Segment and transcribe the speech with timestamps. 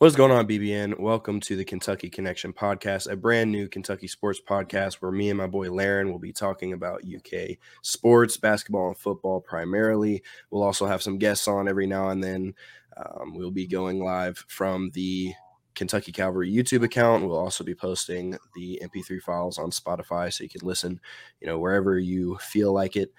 [0.00, 0.98] What's going on, BBN?
[0.98, 5.36] Welcome to the Kentucky Connection podcast, a brand new Kentucky sports podcast where me and
[5.36, 10.22] my boy Laren will be talking about UK sports, basketball, and football primarily.
[10.50, 12.54] We'll also have some guests on every now and then.
[12.96, 15.34] Um, we'll be going live from the
[15.74, 17.26] Kentucky Cavalry YouTube account.
[17.26, 20.98] We'll also be posting the MP3 files on Spotify so you can listen,
[21.42, 23.12] you know, wherever you feel like it.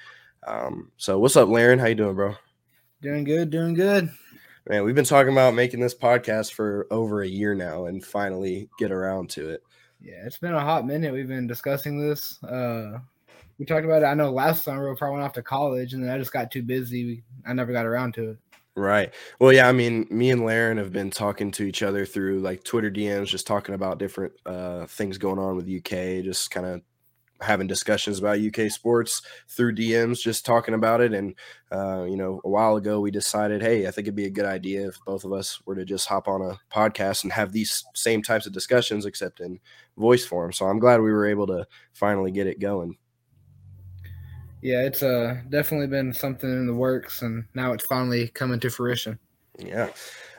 [0.48, 1.78] Um, so, what's up, Laren?
[1.78, 2.34] How you doing, bro?
[3.04, 4.10] Doing good, doing good.
[4.70, 8.70] Man, we've been talking about making this podcast for over a year now and finally
[8.78, 9.64] get around to it.
[10.00, 11.14] Yeah, it's been a hot minute.
[11.14, 12.42] We've been discussing this.
[12.44, 13.00] Uh,
[13.58, 14.06] we talked about it.
[14.06, 16.52] I know last summer before I went off to college, and then I just got
[16.52, 17.24] too busy.
[17.46, 18.38] I never got around to it.
[18.76, 19.12] Right.
[19.40, 19.68] Well, yeah.
[19.68, 23.28] I mean, me and Laren have been talking to each other through like Twitter DMs,
[23.28, 26.82] just talking about different uh, things going on with UK, just kind of
[27.42, 31.14] having discussions about UK sports through DMs, just talking about it.
[31.14, 31.36] And,
[31.72, 34.46] uh, you know, a while ago we decided, hey, I think it'd be a good
[34.46, 37.84] idea if both of us were to just hop on a podcast and have these
[37.96, 39.60] same types of discussions, except in
[39.98, 40.54] voice form.
[40.54, 42.98] So I'm glad we were able to finally get it going.
[44.62, 48.70] Yeah, it's uh, definitely been something in the works, and now it's finally coming to
[48.70, 49.18] fruition.
[49.58, 49.90] Yeah.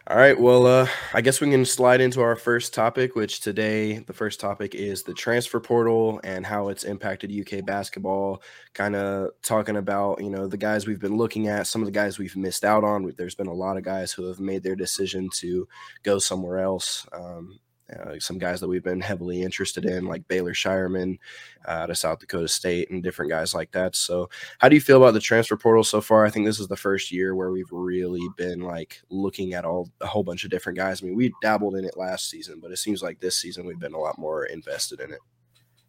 [0.08, 0.38] All right.
[0.38, 4.40] Well, uh, I guess we can slide into our first topic, which today the first
[4.40, 8.42] topic is the transfer portal and how it's impacted UK basketball.
[8.74, 11.92] Kind of talking about you know the guys we've been looking at, some of the
[11.92, 13.12] guys we've missed out on.
[13.16, 15.68] There's been a lot of guys who have made their decision to
[16.02, 17.06] go somewhere else.
[17.12, 17.60] Um,
[18.00, 21.18] uh, some guys that we've been heavily interested in, like Baylor Scheierman
[21.66, 23.96] uh, out of South Dakota State, and different guys like that.
[23.96, 26.24] So, how do you feel about the transfer portal so far?
[26.24, 29.90] I think this is the first year where we've really been like looking at all
[30.00, 31.02] a whole bunch of different guys.
[31.02, 33.78] I mean, we dabbled in it last season, but it seems like this season we've
[33.78, 35.20] been a lot more invested in it.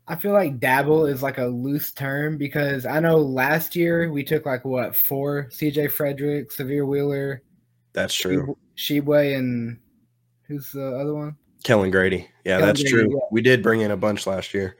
[0.07, 4.23] I feel like dabble is like a loose term because I know last year we
[4.23, 7.41] took like what four CJ Frederick, Sahvir Wheeler.
[7.93, 8.57] That's true.
[8.75, 9.79] Tshiebwe and
[10.47, 11.37] who's the other one?
[11.63, 12.29] Kellan Grady.
[12.45, 13.13] Yeah, Kellan that's Grady, true.
[13.13, 13.25] Yeah.
[13.31, 14.77] We did bring in a bunch last year.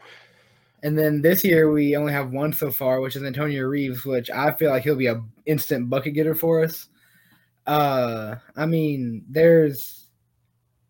[0.83, 4.29] And then this year we only have one so far, which is Antonio Reeves, which
[4.29, 6.89] I feel like he'll be a instant bucket getter for us.
[7.65, 10.07] Uh, I mean, there's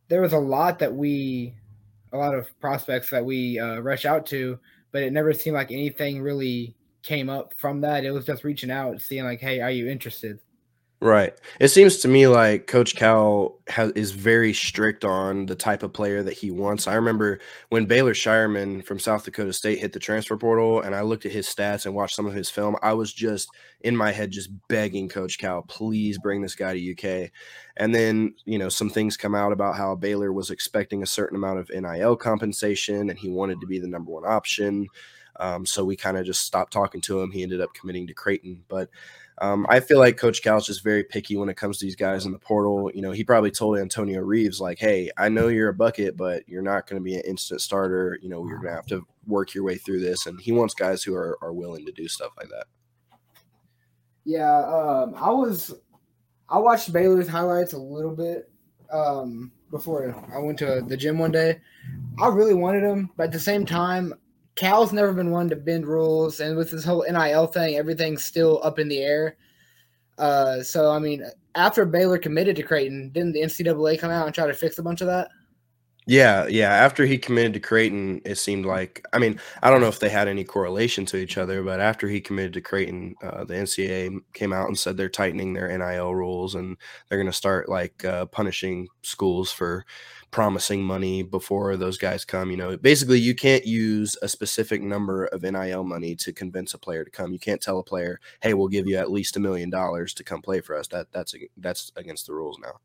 [0.07, 1.53] there was a lot that we,
[2.11, 4.59] a lot of prospects that we uh, rush out to,
[4.91, 8.03] but it never seemed like anything really came up from that.
[8.03, 10.39] It was just reaching out, seeing like, hey, are you interested?
[11.03, 11.33] Right.
[11.59, 15.91] It seems to me like Coach Cal has, is very strict on the type of
[15.91, 16.87] player that he wants.
[16.87, 21.01] I remember when Baylor Scheierman from South Dakota State hit the transfer portal, and I
[21.01, 22.77] looked at his stats and watched some of his film.
[22.81, 23.49] I was just
[23.81, 27.31] in my head, just begging Coach Cal, please bring this guy to UK.
[27.75, 31.35] And then, you know, some things come out about how Baylor was expecting a certain
[31.35, 34.87] amount of NIL compensation and he wanted to be the number one option.
[35.37, 37.31] Um, so we kind of just stopped talking to him.
[37.31, 38.63] He ended up committing to Creighton.
[38.69, 38.89] But
[39.43, 41.97] um, I feel like Coach Cal is just very picky when it comes to these
[41.97, 42.89] guys in the portal.
[42.93, 46.47] You know, he probably told Antonio Reeves, like, hey, I know you're a bucket, but
[46.47, 48.17] you're not going to be an instant starter.
[48.21, 50.27] You know, you're going to have to work your way through this.
[50.27, 52.67] And he wants guys who are, are willing to do stuff like that.
[54.23, 54.59] Yeah.
[54.59, 55.73] Um, I was,
[56.47, 58.49] I watched Baylor's highlights a little bit
[58.93, 61.59] um, before I went to the gym one day.
[62.17, 64.13] I really wanted him, but at the same time,
[64.55, 68.59] Cal's never been one to bend rules, and with this whole NIL thing, everything's still
[68.63, 69.37] up in the air.
[70.17, 71.25] Uh, so I mean,
[71.55, 74.83] after Baylor committed to Creighton, didn't the NCAA come out and try to fix a
[74.83, 75.29] bunch of that?
[76.05, 76.73] Yeah, yeah.
[76.73, 80.09] After he committed to Creighton, it seemed like I mean, I don't know if they
[80.09, 84.19] had any correlation to each other, but after he committed to Creighton, uh, the NCAA
[84.33, 86.77] came out and said they're tightening their NIL rules and
[87.07, 89.85] they're going to start like uh, punishing schools for
[90.33, 92.51] promising money before those guys come.
[92.51, 96.79] You know, basically, you can't use a specific number of NIL money to convince a
[96.79, 97.31] player to come.
[97.31, 100.23] You can't tell a player, "Hey, we'll give you at least a million dollars to
[100.23, 102.79] come play for us." That that's that's against the rules now.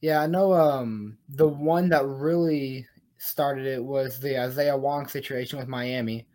[0.00, 0.52] Yeah, I know.
[0.52, 2.86] Um, the one that really
[3.18, 6.26] started it was the Isaiah Wong situation with Miami.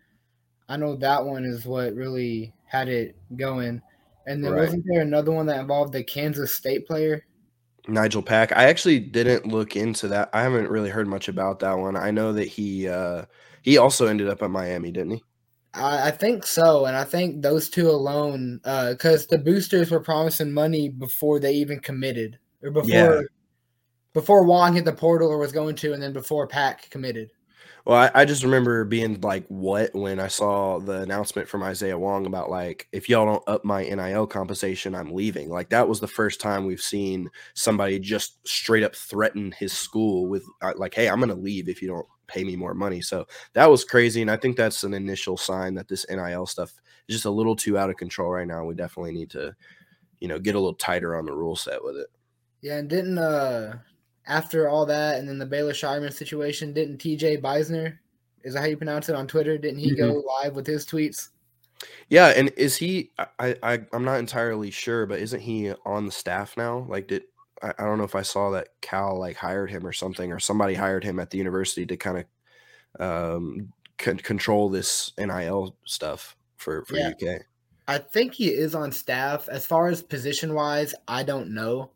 [0.67, 3.81] I know that one is what really had it going.
[4.27, 4.61] And then right.
[4.61, 7.25] wasn't there another one that involved the Kansas State player?
[7.88, 8.51] Nigel Pack.
[8.56, 10.29] I actually didn't look into that.
[10.34, 11.96] I haven't really heard much about that one.
[11.96, 13.26] I know that he uh
[13.61, 15.23] he also ended up at Miami, didn't he?
[15.73, 19.99] I, I think so, and I think those two alone, because uh, the boosters were
[19.99, 23.22] promising money before they even committed, or before yeah.
[24.14, 27.31] before Wong hit the portal or was going to, and then before Pack committed.
[27.85, 31.99] Well, I, I, just remember being like, what when I saw the announcement from Isaiah
[31.99, 35.49] Wong about like, if y'all don't up my NIL compensation, I'm leaving.
[35.49, 40.26] Like, that was the first time we've seen somebody just straight up threaten his school
[40.26, 43.02] with, uh, like, hey, I'm going to leave if you don't pay me more money.
[43.02, 44.23] So that was crazy.
[44.23, 46.73] And I think that's an initial sign that this NIL stuff
[47.08, 48.66] is just a little too out of control right now.
[48.66, 49.55] We definitely need to,
[50.20, 52.08] you know, get a little tighter on the rule set with it.
[52.61, 52.78] Yeah.
[52.78, 53.78] And didn't, uh,
[54.27, 57.97] after all that, and then the Baylor Scheierman situation, didn't TJ Beisner,
[58.43, 59.57] is that how you pronounce it on Twitter?
[59.57, 60.13] Didn't he mm-hmm.
[60.13, 61.29] go live with his tweets?
[62.09, 63.11] Yeah, and is he?
[63.39, 66.85] I, I I'm not entirely sure, but isn't he on the staff now?
[66.87, 67.23] Like, did
[67.61, 70.39] I, I don't know if I saw that Cal like hired him or something, or
[70.39, 72.25] somebody hired him at the university to kind
[72.99, 77.09] of um, c- control this NIL stuff for for yeah.
[77.09, 77.41] UK.
[77.87, 79.47] I think he is on staff.
[79.49, 81.91] As far as position wise, I don't know,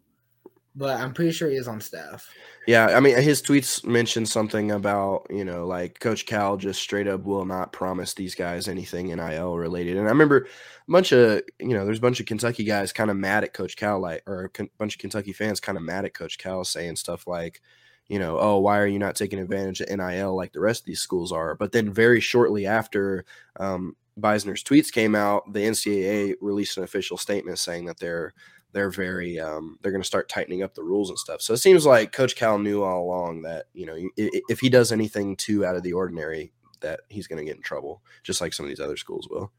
[0.79, 2.33] but I'm pretty sure he is on staff.
[2.65, 7.07] Yeah, I mean, his tweets mentioned something about you know, like Coach Cal just straight
[7.07, 9.97] up will not promise these guys anything NIL related.
[9.97, 10.47] And I remember
[10.87, 13.53] a bunch of you know, there's a bunch of Kentucky guys kind of mad at
[13.53, 16.63] Coach Cal, like or a bunch of Kentucky fans kind of mad at Coach Cal,
[16.63, 17.61] saying stuff like,
[18.07, 20.85] you know, oh, why are you not taking advantage of NIL like the rest of
[20.85, 21.55] these schools are?
[21.55, 23.25] But then very shortly after
[23.59, 28.33] um, Beisner's tweets came out, the NCAA released an official statement saying that they're
[28.71, 31.41] they're very um, they're going to start tightening up the rules and stuff.
[31.41, 34.91] So it seems like Coach Cal knew all along that you know if he does
[34.91, 36.51] anything too out of the ordinary,
[36.81, 39.51] that he's going to get in trouble, just like some of these other schools will.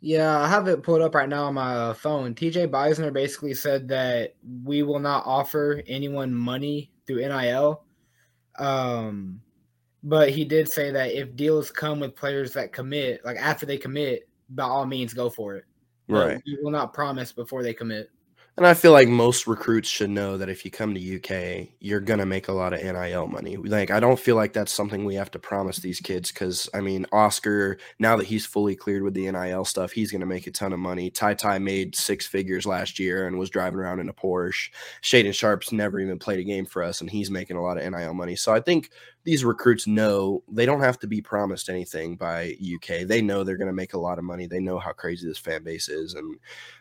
[0.00, 2.34] Yeah, I have it pulled up right now on my phone.
[2.34, 7.82] TJ Beisner basically said that we will not offer anyone money through NIL.
[8.58, 9.40] Um,
[10.04, 13.76] but he did say that if deals come with players that commit, like after they
[13.76, 15.64] commit, by all means go for it.
[16.08, 16.40] Right.
[16.46, 18.10] We will not promise before they commit.
[18.58, 22.00] And I feel like most recruits should know that if you come to UK, you're
[22.00, 23.56] gonna make a lot of NIL money.
[23.56, 26.80] Like I don't feel like that's something we have to promise these kids because I
[26.80, 30.50] mean Oscar, now that he's fully cleared with the NIL stuff, he's gonna make a
[30.50, 31.08] ton of money.
[31.08, 34.70] Ty Ty made six figures last year and was driving around in a Porsche.
[35.04, 37.88] Shaedon Sharpe's never even played a game for us, and he's making a lot of
[37.88, 38.34] NIL money.
[38.34, 38.90] So I think
[39.22, 43.06] these recruits know they don't have to be promised anything by UK.
[43.06, 44.48] They know they're gonna make a lot of money.
[44.48, 46.40] They know how crazy this fan base is and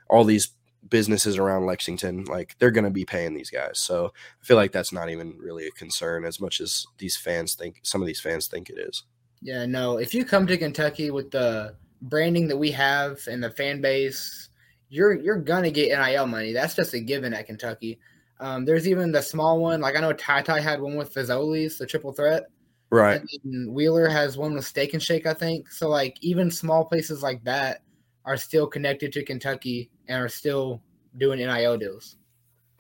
[0.10, 0.57] all these
[0.90, 3.80] businesses around Lexington, like they're going to be paying these guys.
[3.80, 7.56] So I feel like that's not even really a concern as much as these fans
[7.56, 9.04] think, some of these fans think it is.
[9.42, 9.98] Yeah, no.
[9.98, 14.50] If you come to Kentucky with the branding that we have and the fan base,
[14.90, 16.54] you're you're gonna get NIL money.
[16.54, 18.00] That's just a given at Kentucky.
[18.40, 21.78] Um, there's even the small one, like I know Ty Ty had one with Fazoli's,
[21.78, 22.44] the triple threat.
[22.90, 23.22] Right.
[23.44, 25.70] Wheeler has one with Steak and Shake, I think.
[25.72, 27.82] So like even small places like that
[28.28, 30.84] are still connected to Kentucky and are still
[31.18, 32.18] doing NIL deals.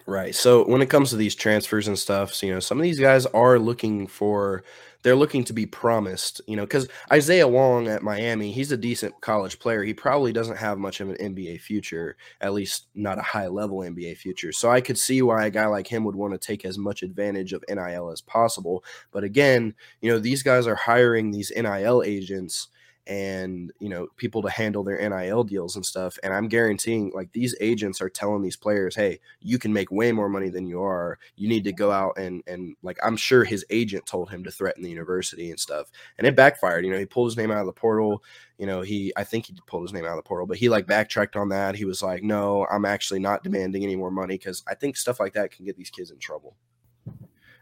[0.06, 0.36] Right.
[0.36, 3.00] So when it comes to these transfers and stuff, so, you know, some of these
[3.00, 4.64] guys are looking for
[5.04, 9.20] they're looking to be promised, you know, because Isaiah Wong at Miami, he's a decent
[9.22, 9.84] college player.
[9.84, 13.80] He probably doesn't have much of an NBA future, at least not a high level
[13.80, 14.52] NBA future.
[14.52, 17.04] So I could see why a guy like him would want to take as much
[17.04, 18.84] advantage of NIL as possible.
[19.12, 22.68] But again, you know, these guys are hiring these NIL agents
[23.08, 26.20] and you know people to handle their NIL deals and stuff.
[26.24, 30.12] And I'm guaranteeing like these agents are telling these players, hey, you can make way
[30.12, 31.18] more money than you are.
[31.36, 34.52] You need to go out and and like I'm sure his agent told him to
[34.52, 36.86] threaten the university and stuff, and it backfired.
[36.86, 38.24] You know, he pulled his name out of the portal.
[38.58, 40.68] You know, he I think he pulled his name out of the portal, but he
[40.70, 41.76] like backtracked on that.
[41.76, 45.20] He was like, no, I'm actually not demanding any more money because I think stuff
[45.20, 46.56] like that can get these kids in trouble.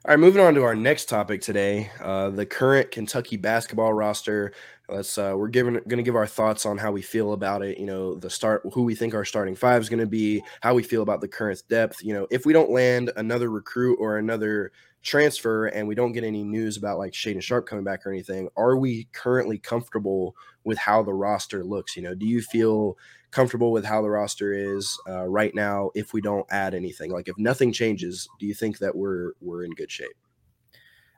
[0.07, 4.53] All right, moving on to our next topic today, uh, the current Kentucky basketball roster.
[4.89, 7.77] Let's uh, we're giving going to give our thoughts on how we feel about it.
[7.77, 10.73] You know, the start, who we think our starting five is going to be, how
[10.73, 12.03] we feel about the current depth.
[12.03, 14.71] You know, if we don't land another recruit or another
[15.01, 18.49] transfer, and we don't get any news about like Shaedon Sharpe coming back or anything,
[18.57, 21.95] are we currently comfortable with how the roster looks?
[21.95, 22.97] You know, do you feel
[23.35, 27.27] comfortable with how the roster is uh, right now if we don't add anything like
[27.27, 30.15] if nothing changes do you think that we're we're in good shape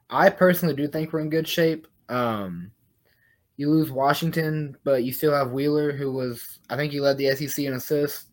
[0.09, 2.71] i personally do think we're in good shape um
[3.57, 7.29] you lose washington but you still have wheeler who was i think he led the
[7.35, 8.25] sec in assists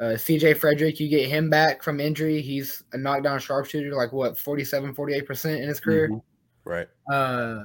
[0.00, 4.38] uh, cj frederick you get him back from injury he's a knockdown sharpshooter like what
[4.38, 6.70] 47 48% in his career mm-hmm.
[6.70, 7.64] right uh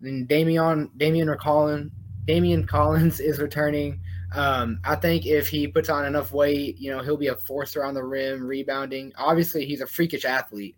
[0.00, 1.90] then Daimion Daimion or Colin
[2.28, 4.00] Daimion Collins is returning
[4.34, 7.76] um, I think if he puts on enough weight, you know, he'll be a force
[7.76, 9.12] around the rim, rebounding.
[9.16, 10.76] Obviously, he's a freakish athlete.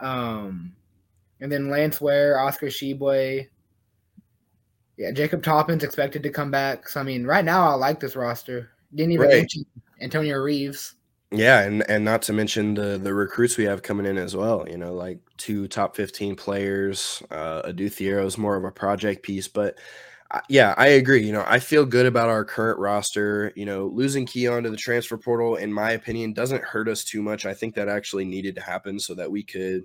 [0.00, 0.74] Um,
[1.40, 3.48] and then Lance Ware, Oscar Tshiebwe.
[4.96, 6.88] Yeah, Jacob Toppin's expected to come back.
[6.88, 8.70] So I mean, right now I like this roster.
[8.94, 9.38] Didn't even right.
[9.38, 9.66] mention
[10.00, 10.94] Antonio Reeves.
[11.30, 14.66] Yeah, and and not to mention the the recruits we have coming in as well.
[14.68, 17.22] You know, like two top fifteen players.
[17.30, 19.76] Uh, Adou Thiero is more of a project piece, but
[20.48, 21.24] yeah, I agree.
[21.24, 23.52] You know, I feel good about our current roster.
[23.56, 27.22] You know, losing Keion to the transfer portal, in my opinion, doesn't hurt us too
[27.22, 27.46] much.
[27.46, 29.82] I think that actually needed to happen so that we could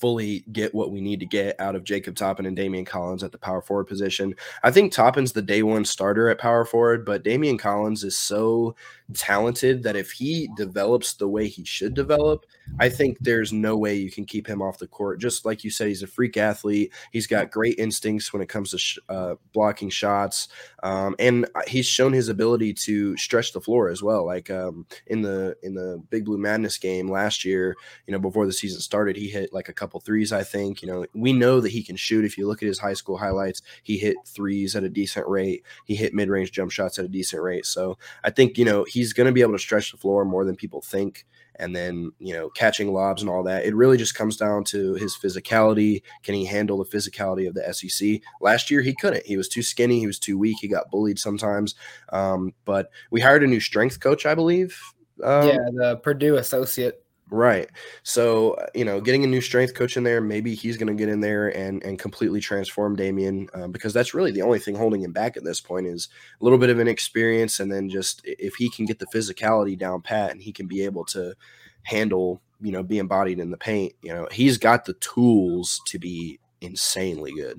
[0.00, 3.32] fully get what we need to get out of Jacob Toppin and Daimion Collins at
[3.32, 4.34] the power forward position.
[4.62, 8.74] I think Toppin's the day one starter at power forward, but Daimion Collins is so
[9.14, 12.44] talented that if he develops the way he should develop,
[12.78, 15.20] I think there's no way you can keep him off the court.
[15.20, 16.92] Just like you said, he's a freak athlete.
[17.12, 20.48] He's got great instincts when it comes to sh- uh, blocking shots,
[20.82, 24.26] um, and he's shown his ability to stretch the floor as well.
[24.26, 27.74] Like um, in the in the Big Blue Madness game last year,
[28.06, 30.32] you know, before the season started, he hit like a couple threes.
[30.32, 32.24] I think you know we know that he can shoot.
[32.24, 35.64] If you look at his high school highlights, he hit threes at a decent rate.
[35.84, 37.66] He hit mid range jump shots at a decent rate.
[37.66, 40.44] So I think you know he's going to be able to stretch the floor more
[40.44, 41.26] than people think
[41.58, 43.64] and then you know catching lobs and all that.
[43.64, 46.02] It really just comes down to his physicality.
[46.22, 48.20] Can he handle the physicality of the SEC?
[48.40, 49.26] Last year he couldn't.
[49.26, 49.98] He was too skinny.
[50.00, 50.58] He was too weak.
[50.60, 51.74] He got bullied sometimes.
[52.10, 54.80] Um, but we hired a new strength coach, I believe.
[55.22, 57.04] Um, yeah, the Purdue associate.
[57.30, 57.68] Right.
[58.04, 60.94] So, uh, you know, getting a new strength coach in there, maybe he's going to
[60.94, 64.74] get in there and and completely transform Daimion uh, because that's really the only thing
[64.74, 66.08] holding him back at this point is
[66.40, 70.00] a little bit of inexperience and then just if he can get the physicality down
[70.00, 71.34] pat and he can be able to
[71.82, 75.98] handle, you know, being bodied in the paint, you know, he's got the tools to
[75.98, 77.58] be insanely good.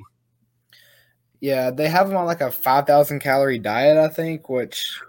[1.42, 5.00] Yeah, they have him on like a 5,000 calorie diet, I think, which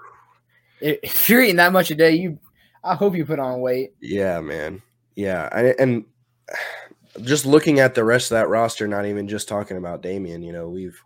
[0.80, 2.38] if you're eating that much a day, you
[2.82, 3.94] I hope you put on weight.
[4.00, 4.82] Yeah, man.
[5.14, 6.04] Yeah, I, and
[7.22, 10.44] just looking at the rest of that roster, not even just talking about Daimion.
[10.44, 11.02] You know, we've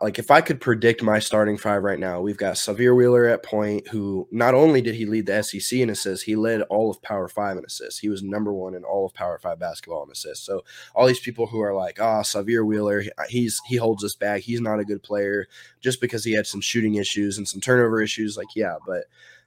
[0.00, 3.44] like if I could predict my starting five right now, we've got Sahvir Wheeler at
[3.44, 7.00] point, who not only did he lead the SEC in assists, he led all of
[7.02, 8.00] Power Five in assists.
[8.00, 10.44] He was number one in all of Power Five basketball in assists.
[10.44, 10.62] So
[10.94, 14.42] all these people who are like, ah, oh, Sahvir Wheeler, he's he holds us back.
[14.42, 15.46] He's not a good player
[15.80, 18.36] just because he had some shooting issues and some turnover issues.
[18.36, 19.04] Like, yeah, but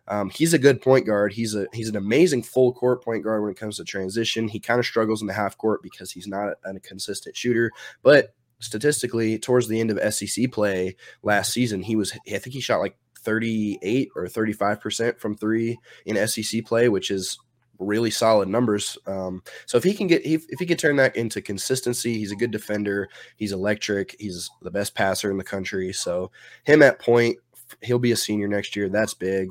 [0.10, 1.34] um, he's a good point guard.
[1.34, 4.48] He's a he's an amazing full court point guard when it comes to transition.
[4.48, 7.72] He kind of struggles in the half court because he's not a, a consistent shooter,
[8.02, 12.60] but statistically, towards the end of SEC play last season, he was I think he
[12.60, 17.38] shot like 38 or 35 percent from three in SEC play, which is
[17.78, 18.98] really solid numbers.
[19.08, 22.32] Um, so if he can get if, if he can turn that into consistency, he's
[22.32, 23.10] a good defender.
[23.36, 24.16] He's electric.
[24.20, 25.94] He's the best passer in the country.
[25.94, 26.32] So
[26.64, 27.38] him at point,
[27.82, 28.90] he'll be a senior next year.
[28.90, 29.50] That's big.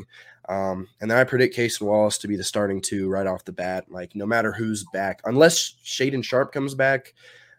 [0.49, 3.53] Um, and then I predict Cason Wallace to be the starting two right off the
[3.53, 3.87] bat.
[3.91, 7.15] Like no matter who's back, unless Shaedon Sharpe comes back,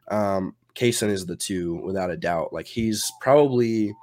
[0.10, 2.52] um, Cason is the two without a doubt.
[2.52, 3.94] Like he's probably,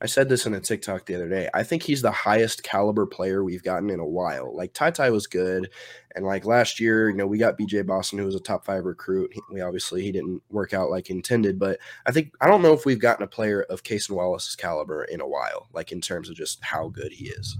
[0.00, 1.48] I said this in a TikTok the other day.
[1.52, 4.56] I think he's the highest caliber player we've gotten in a while.
[4.56, 5.70] Like Ty Ty was good,
[6.16, 8.84] and like last year, you know, we got BJ Boston, who was a top five
[8.84, 9.32] recruit.
[9.34, 12.72] He, we obviously he didn't work out like intended, but I think I don't know
[12.72, 16.30] if we've gotten a player of Cason Wallace's caliber in a while, like in terms
[16.30, 17.58] of just how good he is.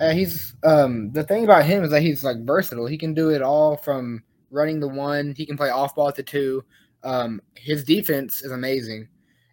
[0.00, 2.86] Uh, he's um the thing about him is that he's like versatile.
[2.86, 5.34] He can do it all from running the one.
[5.36, 6.64] He can play off ball at the two.
[7.02, 9.08] Um, his defense is amazing.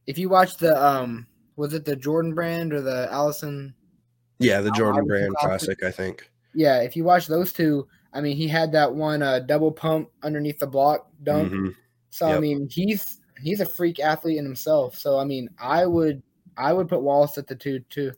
[0.08, 3.74] If you watch the um, was it the Jordan Brand or the Allison?
[4.40, 6.28] Yeah, the Jordan Brand Classic, I think.
[6.56, 10.10] Yeah, if you watch those two, I mean, he had that one uh, double pump
[10.24, 11.54] underneath the block dunk.
[11.54, 11.70] Mm-hmm.
[12.10, 12.38] So yep.
[12.38, 14.98] I mean, he's he's a freak athlete in himself.
[14.98, 16.24] So I mean, I would
[16.58, 18.12] I would put Wallace at the two too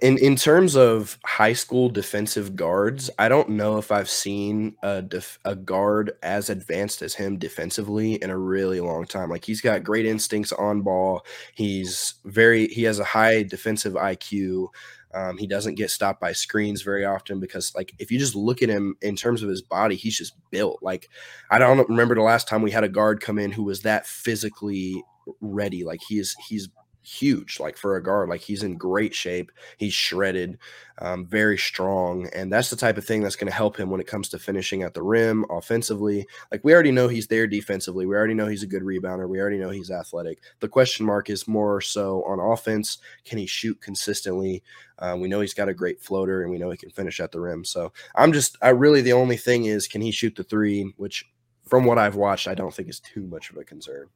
[0.00, 5.02] in in terms of high school defensive guards, I don't know if I've seen a
[5.02, 9.28] def, a guard as advanced as him defensively in a really long time.
[9.28, 11.26] Like he's got great instincts on ball.
[11.54, 14.68] He's very he has a high defensive IQ.
[15.14, 18.60] Um, he doesn't get stopped by screens very often because, like, if you just look
[18.60, 20.80] at him in terms of his body, he's just built.
[20.82, 21.08] Like,
[21.50, 24.06] I don't remember the last time we had a guard come in who was that
[24.06, 25.02] physically
[25.40, 25.84] ready.
[25.84, 26.68] Like, he is he's
[27.06, 30.58] huge like for a guard like he's in great shape he's shredded
[30.98, 34.00] um, very strong and that's the type of thing that's going to help him when
[34.00, 38.06] it comes to finishing at the rim offensively like we already know he's there defensively
[38.06, 41.30] we already know he's a good rebounder we already know he's athletic the question mark
[41.30, 44.60] is more so on offense can he shoot consistently
[44.98, 47.30] um, we know he's got a great floater and we know he can finish at
[47.30, 50.42] the rim so i'm just i really the only thing is can he shoot the
[50.42, 51.24] three which
[51.68, 54.08] from what i've watched i don't think is too much of a concern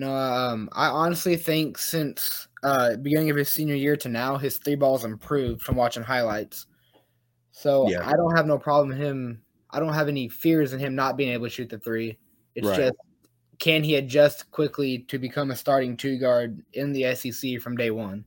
[0.00, 4.56] no, um, I honestly think since uh, beginning of his senior year to now, his
[4.56, 6.64] three balls improved from watching highlights.
[7.52, 8.08] So yeah.
[8.08, 9.42] I don't have no problem him.
[9.68, 12.16] I don't have any fears in him not being able to shoot the three.
[12.54, 12.78] It's right.
[12.78, 12.94] just
[13.58, 17.90] can he adjust quickly to become a starting two guard in the SEC from day
[17.90, 18.24] one?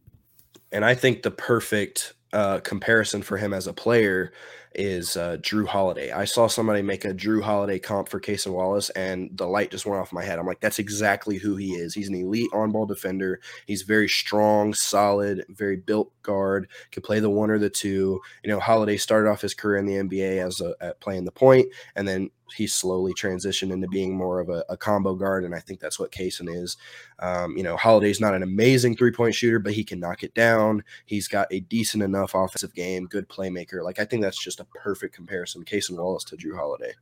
[0.72, 4.32] And I think the perfect uh, comparison for him as a player
[4.76, 6.12] is uh, Jrue Holiday.
[6.12, 9.86] I saw somebody make a Jrue Holiday comp for Cason Wallace, and the light just
[9.86, 10.40] went off my head.
[10.40, 11.94] I'm like, that's exactly who he is.
[11.94, 13.40] He's an elite on ball defender.
[13.66, 16.68] He's very strong, solid, very built guard.
[16.92, 18.22] Could play the one or the two.
[18.44, 21.32] You know, Holiday started off his career in the NBA as a, at playing the
[21.32, 25.56] point, and then he slowly transitioned into being more of a, a combo guard, and
[25.56, 26.78] I think that's what Cason is.
[27.20, 30.34] Um, you know, Holiday's not an amazing three point shooter, but he can knock it
[30.34, 30.84] down.
[31.06, 33.84] He's got a decent enough offensive game, good playmaker.
[33.84, 35.64] Like I think that's just a perfect comparison.
[35.64, 36.94] Cason Wallace to Jrue Holiday.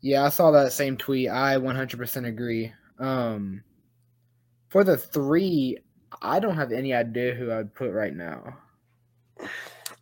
[0.00, 1.28] Yeah, I saw that same tweet.
[1.28, 2.72] I 100% agree.
[2.98, 3.62] Um,
[4.68, 5.78] for the three,
[6.22, 8.56] I don't have any idea who I'd put right now.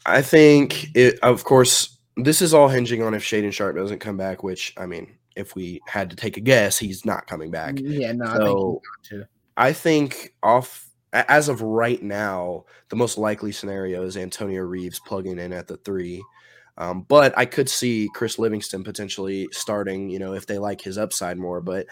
[0.04, 1.18] I think it.
[1.22, 4.42] Of course, this is all hinging on if Shaedon Sharpe doesn't come back.
[4.42, 7.74] Which I mean, if we had to take a guess, he's not coming back.
[7.78, 9.26] Yeah, no, So, I think
[9.56, 15.38] I think off as of right now, the most likely scenario is Antonio Reeves plugging
[15.38, 16.22] in at the three.
[16.78, 20.98] Um, but I could see Chris Livingston potentially starting, you know, if they like his
[20.98, 21.60] upside more.
[21.60, 21.86] But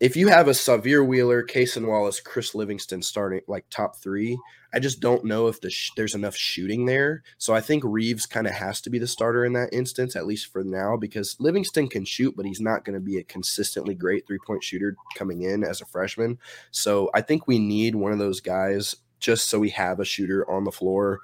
[0.00, 4.38] if you have a Xavier Wheeler, Cason Wallace, Chris Livingston starting like top three,
[4.72, 7.22] I just don't know if the sh- there's enough shooting there.
[7.38, 10.26] So I think Reeves kind of has to be the starter in that instance, at
[10.26, 13.94] least for now, because Livingston can shoot, but he's not going to be a consistently
[13.94, 16.38] great three point shooter coming in as a freshman.
[16.70, 20.48] So I think we need one of those guys just so we have a shooter
[20.48, 21.20] on the floor.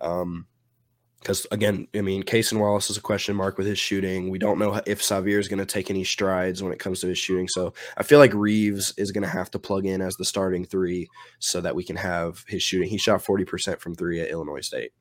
[0.00, 0.46] Um,
[1.20, 4.30] because again, I mean, Cason Wallace is a question mark with his shooting.
[4.30, 7.08] We don't know if Xavier is going to take any strides when it comes to
[7.08, 7.48] his shooting.
[7.48, 10.64] So I feel like Reeves is going to have to plug in as the starting
[10.64, 11.08] three
[11.40, 12.88] so that we can have his shooting.
[12.88, 14.92] He shot 40% from three at Illinois State.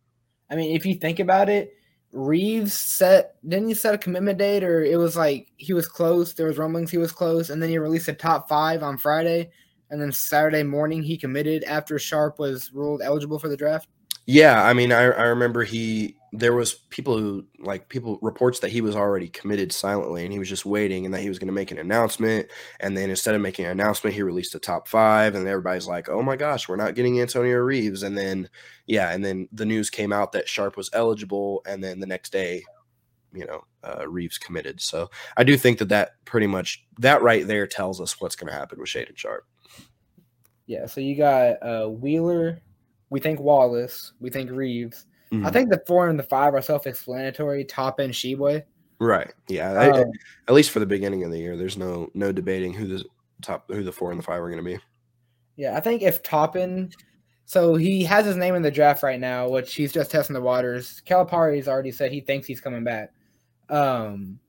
[0.49, 1.73] I mean, if you think about it,
[2.13, 6.33] Reeves set didn't he set a commitment date or it was like he was close.
[6.33, 9.51] There was rumblings he was close, and then he released a top five on Friday,
[9.89, 13.89] and then Saturday morning he committed after Sharpe was ruled eligible for the draft.
[14.29, 18.71] Yeah, I mean, I, I remember he there was people who like people reports that
[18.71, 21.47] he was already committed silently and he was just waiting and that he was going
[21.47, 22.47] to make an announcement
[22.81, 26.09] and then instead of making an announcement he released the top five and everybody's like
[26.09, 28.03] oh my gosh we're not getting antonio reeves.
[28.03, 28.49] And then
[28.85, 32.33] yeah and then the news came out that Sharpe was eligible and then the next
[32.33, 32.63] day
[33.33, 34.81] you know uh, reeves committed.
[34.81, 38.51] So i do think that that pretty much that right there tells us what's going
[38.51, 39.45] to happen with Shaedon Sharpe.
[40.65, 42.61] Yeah, so you got uh, Wheeler,
[43.09, 45.05] we think Wallace, we think Reeves.
[45.31, 45.53] I Mhm.
[45.53, 47.65] think the four and the five are self-explanatory.
[47.65, 48.63] Top and Tshiebwe.
[48.99, 50.11] right yeah I- Um,
[50.47, 53.03] at least for the beginning of the year there's no no debating who the
[53.43, 54.79] top who the four and the five are going to be
[55.55, 56.89] Yeah, I think if Toppin,
[57.45, 60.41] so he has his name in the draft right now, which he's just testing the
[60.41, 61.01] waters.
[61.05, 63.11] Calipari's already said he thinks he's coming back.
[63.69, 64.39] Um,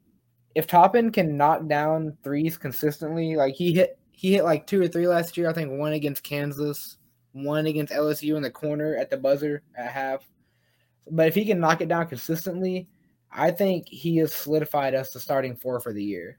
[0.55, 4.89] if Toppin can knock down threes consistently, like he hit, he hit like two or
[4.89, 5.49] three last year.
[5.49, 6.97] I think one against Kansas,
[7.33, 10.29] one against LSU in the corner at the buzzer at half.
[11.11, 12.89] But if he can knock it down consistently,
[13.31, 16.39] I think he has solidified us the starting four for the year.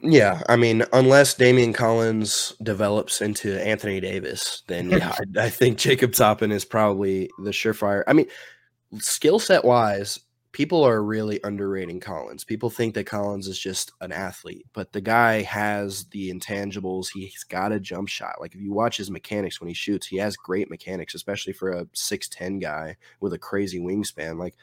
[0.00, 5.78] Yeah, I mean, unless Daimion Collins develops into Anthony Davis, then yeah, I, I think
[5.78, 8.04] Jacob Toppin is probably the surefire.
[8.06, 8.26] I mean,
[8.98, 10.20] skill set wise,
[10.58, 12.42] people are really underrating Collins.
[12.42, 17.10] People think that Collins is just an athlete, but the guy has the intangibles.
[17.14, 18.40] He's got a jump shot.
[18.40, 21.70] Like if you watch his mechanics when he shoots, he has great mechanics, especially for
[21.70, 24.36] a 6'10 guy with a crazy wingspan.
[24.36, 24.56] Like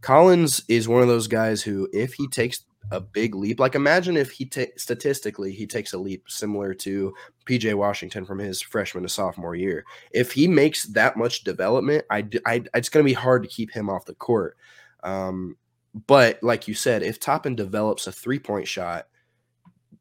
[0.00, 4.16] Collins is one of those guys who, if he takes a big leap, like imagine
[4.16, 7.12] if he ta- statistically he takes a leap similar to
[7.44, 9.84] PJ Washington from his freshman to sophomore year.
[10.10, 13.90] If he makes that much development, I it's going to be hard to keep him
[13.90, 14.56] off the court.
[15.04, 15.56] Um,
[16.06, 19.06] but like you said, if Toppin develops a three point shot,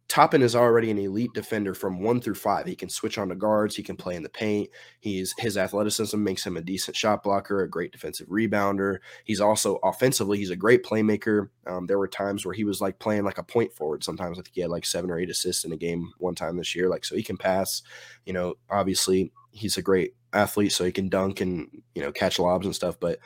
[0.09, 2.65] Toppin is already an elite defender from one through five.
[2.65, 3.75] He can switch on to guards.
[3.75, 4.69] He can play in the paint.
[4.99, 8.97] He's his athleticism makes him a decent shot blocker, a great defensive rebounder.
[9.23, 11.49] He's also offensively, he's a great playmaker.
[11.65, 14.03] Um, there were times where he was like playing like a point forward.
[14.03, 16.57] Sometimes I think he had like seven or eight assists in a game one time
[16.57, 16.89] this year.
[16.89, 17.81] Like so, he can pass.
[18.25, 22.39] You know, obviously he's a great athlete, so he can dunk and you know catch
[22.39, 22.99] lobs and stuff.
[22.99, 23.19] But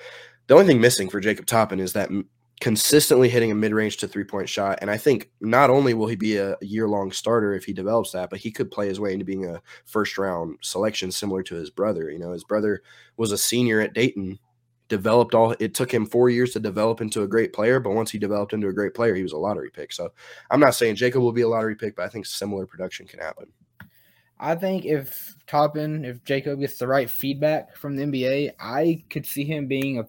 [0.48, 2.10] the only thing missing for Jacob Toppin is that
[2.60, 6.38] consistently hitting a mid-range to three-point shot and i think not only will he be
[6.38, 9.46] a year-long starter if he develops that but he could play his way into being
[9.46, 12.32] a first-round selection similar to his brother you know?
[12.32, 12.82] His brother
[13.16, 14.40] was a senior at dayton
[14.88, 18.10] developed all it took him four years to develop into a great player but once
[18.10, 20.12] he developed into a great player he was a lottery pick so
[20.50, 23.20] i'm not saying jacob will be a lottery pick but i think similar production can
[23.20, 23.46] happen.
[24.40, 29.26] I think if Toppin, if Jacob gets the right feedback from the NBA, I could
[29.26, 30.08] see him being a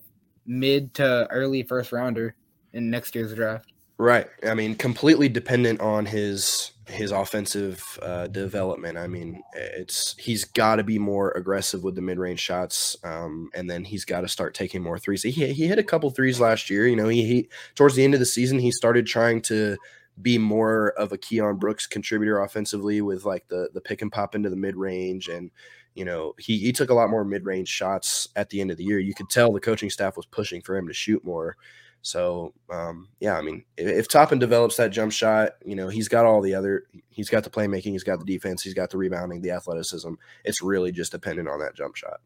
[0.48, 2.34] mid to early first rounder
[2.72, 3.72] in next year's draft.
[3.98, 4.28] Right.
[4.48, 8.96] I mean, completely dependent on his his offensive uh, development.
[8.96, 13.50] I mean, it's he's got to be more aggressive with the mid range shots, um,
[13.54, 15.22] and then he's got to start taking more threes.
[15.22, 16.86] He he hit a couple threes last year.
[16.86, 19.76] You know, he, he towards the end of the season he started trying to
[20.22, 24.34] be more of a Keion Brooks contributor offensively with like the the pick and pop
[24.34, 25.50] into the mid range and
[25.98, 28.76] you know he he took a lot more mid range shots at the end of
[28.76, 29.00] the year.
[29.00, 31.56] You could tell the coaching staff was pushing for him to shoot more.
[32.02, 36.06] So um, yeah, I mean, if, if Toppin develops that jump shot, you know, he's
[36.06, 36.84] got all the other.
[37.08, 40.14] He's got the playmaking, he's got the defense, he's got the rebounding, the athleticism.
[40.44, 42.20] It's really just dependent on that jump shot.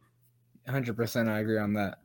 [0.68, 1.96] 100% I agree on that.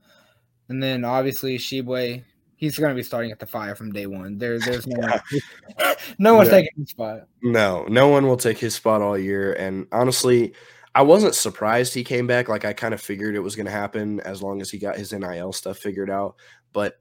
[0.70, 2.24] And then obviously Tshiebwe,
[2.56, 4.38] he's going to be starting at the five from day one.
[4.38, 7.28] There, there's no one, no one's taking his spot.
[7.44, 9.52] No, no one will take his spot all year.
[9.52, 10.54] And honestly,
[10.98, 12.50] I wasn't surprised he came back.
[12.50, 14.98] Like I kind of figured it was going to happen as long as he got
[14.98, 16.38] his NIL stuff figured out.
[16.74, 16.96] But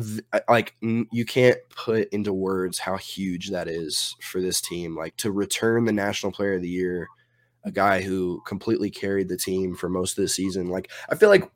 [0.00, 4.96] th- like you can't put into words how huge that is for this team.
[4.96, 7.08] Like to return the National Player of the Year,
[7.64, 10.68] a guy who completely carried the team for most of the season.
[10.68, 11.50] Like I feel like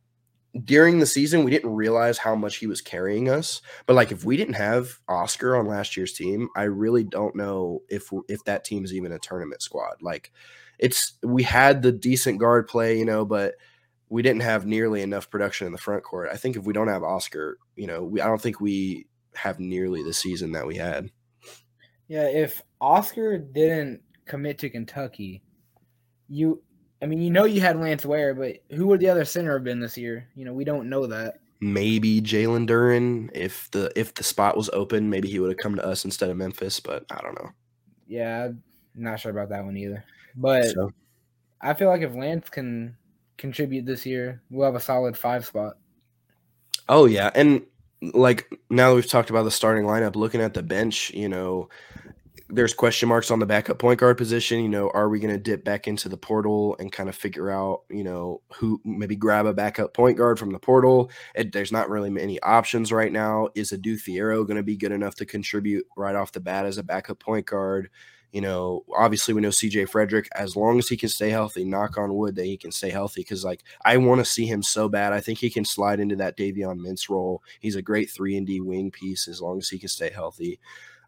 [0.65, 4.25] during the season we didn't realize how much he was carrying us but like if
[4.25, 8.65] we didn't have oscar on last year's team i really don't know if if that
[8.65, 10.31] team is even a tournament squad like
[10.85, 13.55] it's we had the decent guard play you know but
[14.11, 16.89] we didn't have nearly enough production in the front court i think if we don't
[16.89, 20.77] have oscar you know we i don't think we have nearly the season that we
[20.77, 21.11] had
[22.07, 25.43] yeah if oscar didn't commit to kentucky
[26.29, 26.63] you
[27.05, 29.63] I mean, you know, you had Lance Ware, but who would the other center have
[29.65, 30.27] been this year?
[30.35, 31.35] You know, we don't know that.
[31.61, 35.75] Maybe Jalen Duren, if the if the spot was open, maybe he would have come
[35.77, 36.81] to us instead of Memphis.
[36.81, 37.51] But I don't know.
[38.07, 38.63] Yeah, I'm
[38.95, 40.03] not sure about that one either.
[40.37, 40.91] But so.
[41.61, 42.97] I feel like if Lance can
[43.37, 45.75] contribute this year, we'll have a solid five spot.
[46.89, 47.63] Oh yeah, and
[48.13, 51.69] like now that we've talked about the starting lineup, looking at the bench, you know,
[52.51, 54.61] there's question marks on the backup point guard position.
[54.61, 57.51] You know, are we going to dip back into the portal and kind of figure
[57.51, 61.11] out, you know, who maybe grab a backup point guard from the portal?
[61.35, 63.49] It, there's not really many options right now.
[63.55, 66.79] Is Adou Thiero going to be good enough to contribute right off the bat as
[66.79, 67.91] a backup point guard?
[68.35, 71.97] You know, obviously we know CJ Frederick, as long as he can stay healthy, knock
[71.97, 73.23] on wood that he can stay healthy.
[73.23, 75.13] Cause like I want to see him so bad.
[75.13, 77.45] I think he can slide into that Davion Mintz role.
[77.61, 80.59] He's a great three and D wing piece as long as he can stay healthy.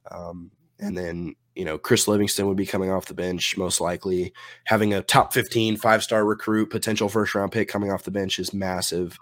[0.09, 4.33] Um, and then you know Chris Livingston would be coming off the bench most likely.
[4.63, 8.39] Having a top 15 five star recruit, potential first round pick coming off the bench
[8.39, 9.19] is massive.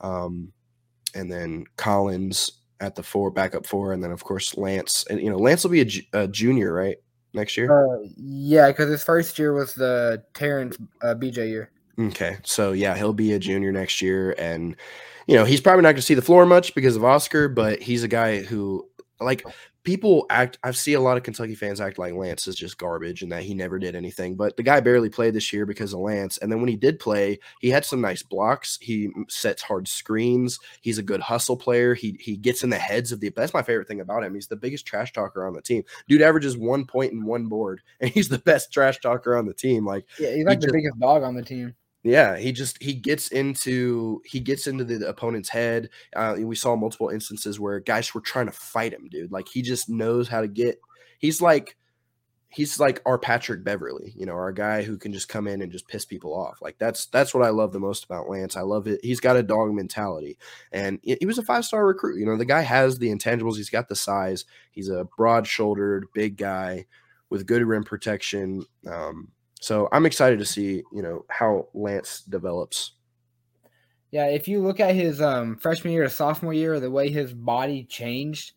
[0.00, 0.52] Um,
[1.12, 5.04] and then Collins at the four, backup four, and then of course Lance.
[5.10, 6.98] And you know Lance will be a, a junior, right,
[7.34, 7.70] next year?
[7.70, 11.70] Uh, yeah, because his first year was the Terrence uh, BJ year.
[11.98, 14.76] Okay, so yeah, he'll be a junior next year, and
[15.26, 17.82] you know he's probably not going to see the floor much because of Oscar, but
[17.82, 18.88] he's a guy who
[19.20, 19.44] like
[19.84, 23.22] people act i see a lot of kentucky fans act like lance is just garbage
[23.22, 26.00] and that he never did anything but the guy barely played this year because of
[26.00, 29.88] lance and then when he did play he had some nice blocks he sets hard
[29.88, 33.54] screens he's a good hustle player he he gets in the heads of the that's
[33.54, 35.82] my favorite thing about him he's the biggest trash talker on the team.
[36.08, 39.54] Dude averages one point and one board and he's the best trash talker on the
[39.54, 42.50] team like yeah he's like he the just, biggest dog on the team yeah, he
[42.50, 45.90] just he gets into he gets into the opponent's head.
[46.16, 49.30] Uh, we saw multiple instances where guys were trying to fight him, dude.
[49.30, 50.80] Like he just knows how to get.
[51.18, 51.76] He's like
[52.52, 55.72] he's like our Patrick Beverley, you know, our guy who can just come in and
[55.72, 56.58] just piss people off.
[56.60, 58.56] Like that's that's what I love the most about Lance.
[58.56, 59.00] I love it.
[59.02, 60.38] He's got a dog mentality,
[60.72, 62.18] and he was a five star recruit.
[62.18, 63.56] You know, the guy has the intangibles.
[63.56, 64.44] He's got the size.
[64.72, 66.86] He's a broad shouldered, big guy
[67.30, 68.64] with good rim protection.
[68.90, 69.28] Um,
[69.62, 72.92] so I'm excited to see, you know, how Lance develops.
[74.10, 77.32] Yeah, if you look at his um, freshman year to sophomore year, the way his
[77.32, 78.52] body changed,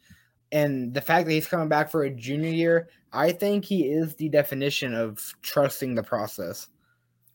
[0.51, 4.15] and the fact that he's coming back for a junior year, I think he is
[4.15, 6.69] the definition of trusting the process.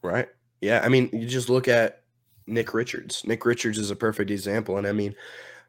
[0.03, 0.29] Right.
[0.61, 0.81] Yeah.
[0.83, 2.03] I mean, you just look at
[2.49, 3.23] Nick Richards.
[3.25, 4.79] Nick Richards is a perfect example.
[4.79, 5.15] And I mean,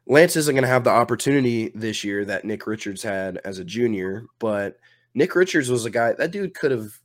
[0.06, 3.64] Lance isn't going to have the opportunity this year that Nick Richards had as a
[3.64, 4.78] junior, but
[5.14, 6.98] Nick Richards was a guy that dude could have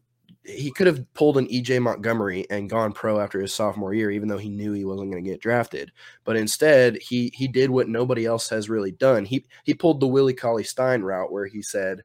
[0.47, 4.29] he could have pulled an EJ Montgomery and gone pro after his sophomore year, even
[4.29, 5.91] though he knew he wasn't going to get drafted.
[6.23, 9.25] But instead, he he did what nobody else has really done.
[9.25, 12.01] He he pulled the Willie Cauley Stein route, where he said,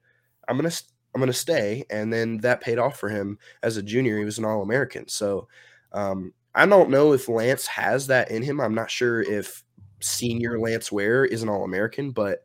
[0.49, 0.73] "I'm gonna
[1.15, 4.19] I'm gonna stay," and then that paid off for him as a junior.
[4.19, 5.07] He was an All American.
[5.09, 5.47] So
[5.93, 8.61] um, I don't know if Lance has that in him.
[8.61, 9.63] I'm not sure if
[10.01, 12.41] senior Lance Ware is an All American, but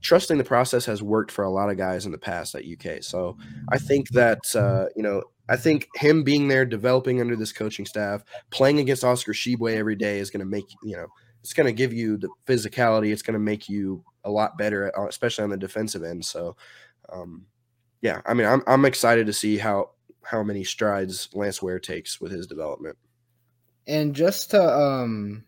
[0.00, 3.02] trusting the process has worked for a lot of guys in the past at UK.
[3.02, 3.36] So
[3.70, 7.84] I think that uh, you know I think him being there, developing under this coaching
[7.84, 11.06] staff, playing against Oscar Tshiebwe every day is going to make you know
[11.42, 13.12] it's going to give you the physicality.
[13.12, 16.24] It's going to make you a lot better, uh, especially on the defensive end.
[16.24, 16.56] So,
[17.12, 17.46] um,
[18.00, 19.90] yeah, I mean, I'm I'm excited to see how
[20.22, 22.96] how many strides Lance Ware takes with his development.
[23.86, 25.44] And just to um,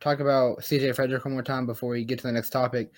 [0.00, 2.92] talk about CJ Frederick one more time before we get to the next topic,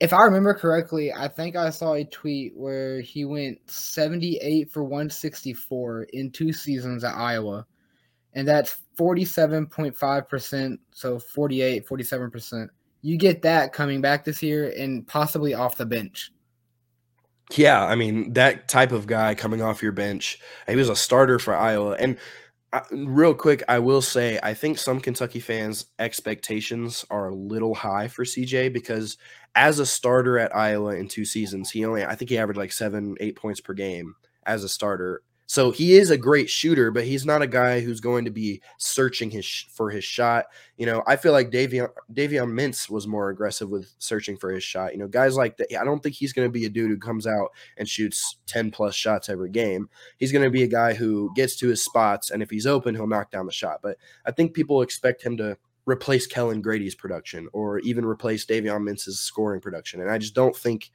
[0.00, 4.82] if I remember correctly, I think I saw a tweet where he went 78 for
[4.82, 7.66] 164 in two seasons at Iowa.
[8.34, 10.78] And that's 47.5%.
[10.90, 12.68] So 48, 47%.
[13.02, 16.32] You get that coming back this year and possibly off the bench.
[17.52, 21.38] Yeah, I mean, that type of guy coming off your bench, he was a starter
[21.38, 21.92] for Iowa.
[21.98, 22.16] And
[22.90, 28.08] Real quick, I will say I think some Kentucky fans' expectations are a little high
[28.08, 29.16] for CJ because
[29.54, 32.72] as a starter at Iowa in two seasons, he only I think he averaged like
[32.72, 35.22] seven, eight points per game as a starter.
[35.46, 38.62] So he is a great shooter, but he's not a guy who's going to be
[38.78, 40.46] searching his for his shot.
[40.78, 44.64] You know, I feel like Davion Davion Mintz was more aggressive with searching for his
[44.64, 44.92] shot.
[44.92, 45.78] You know, guys like that.
[45.78, 48.70] I don't think he's going to be a dude who comes out and shoots ten
[48.70, 49.88] plus shots every game.
[50.16, 52.94] He's going to be a guy who gets to his spots, and if he's open,
[52.94, 53.80] he'll knock down the shot.
[53.82, 58.82] But I think people expect him to replace Kellan Grady's production or even replace Davion
[58.82, 60.90] Mintz's scoring production, and I just don't think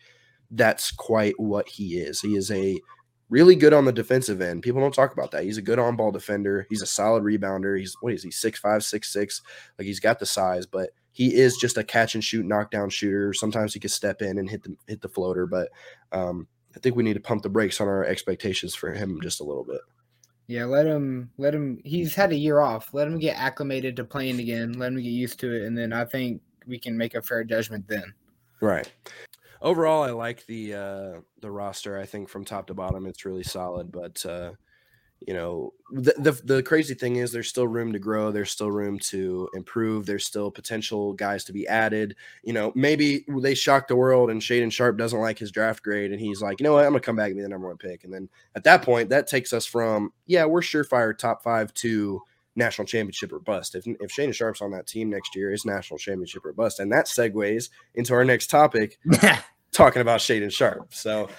[0.52, 2.20] that's quite what he is.
[2.22, 2.82] He is a
[3.30, 4.64] really good on the defensive end.
[4.64, 5.44] People don't talk about that.
[5.44, 6.66] He's a good on ball defender.
[6.70, 7.78] He's a solid rebounder.
[7.78, 9.42] He's what is he, six five, six six.
[9.78, 13.34] Like he's got the size, but he is just a catch and shoot knockdown shooter.
[13.34, 15.70] Sometimes he can step in and hit the hit the floater, but
[16.12, 19.42] um, I think we need to pump the brakes on our expectations for him just
[19.42, 19.82] a little bit.
[20.48, 22.94] Yeah, let him let him he's had a year off.
[22.94, 24.74] Let him get acclimated to playing again.
[24.74, 27.44] Let him get used to it and then I think we can make a fair
[27.44, 28.14] judgment then.
[28.62, 28.92] Right
[29.62, 31.98] overall, I like the uh, the roster.
[31.98, 33.92] I think from top to bottom, it's really solid.
[33.92, 34.52] But uh,
[35.28, 38.32] you know, the, the, the crazy thing is, there's still room to grow.
[38.32, 40.06] There's still room to improve.
[40.06, 42.16] There's still potential guys to be added.
[42.44, 46.12] You know, maybe they shock the world, and Shaedon Sharpe doesn't like his draft grade,
[46.12, 47.78] and he's like, you know what, I'm gonna come back and be the number one
[47.78, 48.04] pick.
[48.04, 52.22] And then at that point, that takes us from yeah, we're surefire top five to
[52.60, 53.74] national championship or bust.
[53.74, 56.80] If if Shaedon Sharpe's on that team next year, it's national championship or bust.
[56.80, 59.00] And that segues into our next topic,
[59.72, 60.94] talking about Shaedon Sharpe.
[60.94, 61.30] So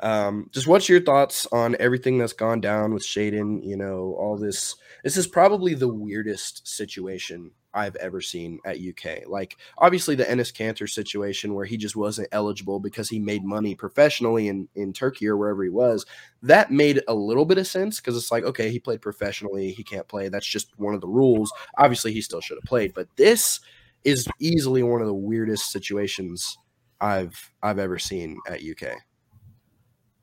[0.00, 3.64] um, just what's your thoughts on everything that's gone down with Shaedon?
[3.64, 4.74] You know, all this.
[5.04, 9.28] This is probably the weirdest situation I've ever seen at UK.
[9.28, 13.74] Like, obviously, the Enes Kanter situation where he just wasn't eligible because he made money
[13.74, 16.06] professionally in, in Turkey or wherever he was.
[16.42, 19.70] That made a little bit of sense because it's like, okay, he played professionally.
[19.72, 20.28] He can't play.
[20.28, 21.52] That's just one of the rules.
[21.78, 22.94] Obviously, he still should have played.
[22.94, 23.60] But this
[24.04, 26.56] is easily one of the weirdest situations
[27.00, 28.96] I've I've ever seen at UK.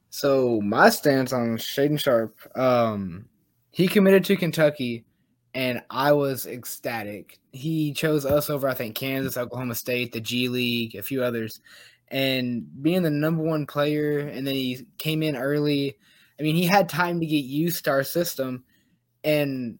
[0.09, 3.27] So my stance on Shaedon Sharpe, um,
[3.71, 5.05] he committed to Kentucky,
[5.57, 7.39] and I was ecstatic.
[7.51, 11.61] He chose us over, I think, Kansas, Oklahoma State, the G League, a few others,
[12.09, 15.97] and being the number one player, and then he came in early.
[16.39, 18.65] I mean, he had time to get used to our system,
[19.23, 19.79] and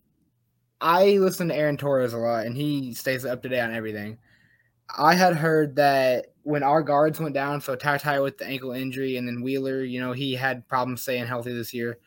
[0.82, 4.18] I listen to Aaron Torres a lot, and he stays up to date on everything.
[4.98, 9.16] I had heard that when our guards went down, so TyTy with the ankle injury,
[9.16, 12.00] and then Wheeler, you know, he had problems staying healthy this year.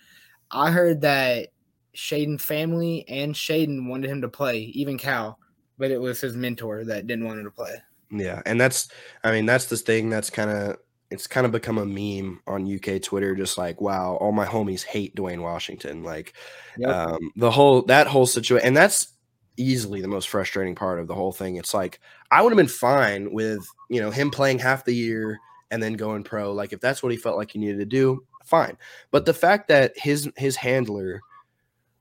[0.51, 1.51] I heard that
[1.95, 5.39] Shaedon family and Shaedon wanted him to play, even Cal,
[5.79, 7.75] but it was his mentor that didn't want him to play.
[8.11, 8.89] Yeah, and that's,
[9.23, 10.79] I mean, that's the thing that's kind of
[11.11, 14.85] it's kind of become a meme on UK Twitter, just like, wow, all my homies
[14.85, 16.05] hate Dwayne Washington.
[16.05, 16.35] Like,
[16.79, 16.89] yep.
[16.89, 19.15] um, the whole that whole situation, and that's
[19.57, 21.57] easily the most frustrating part of the whole thing.
[21.57, 22.01] It's like
[22.31, 25.39] I would have been fine with you know him playing half the year
[25.71, 26.53] and then going pro.
[26.53, 28.77] Like if that's what he felt like he needed to do, fine.
[29.11, 31.21] But the fact that his his handler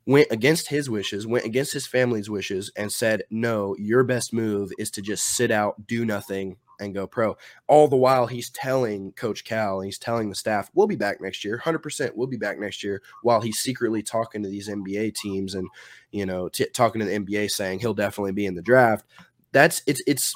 [0.09, 4.71] went against his wishes, went against his family's wishes, and said, "No, your best move
[4.79, 7.37] is to just sit out, do nothing, and go pro.
[7.67, 11.21] All the while, he's telling Coach Cal and he's telling the staff, we'll be back
[11.21, 15.13] next year, 100% we'll be back next year, while he's secretly talking to these NBA
[15.15, 15.67] teams and,
[16.11, 19.05] you know, t- talking to the NBA saying he'll definitely be in the draft.
[19.51, 20.33] That's it's, it's,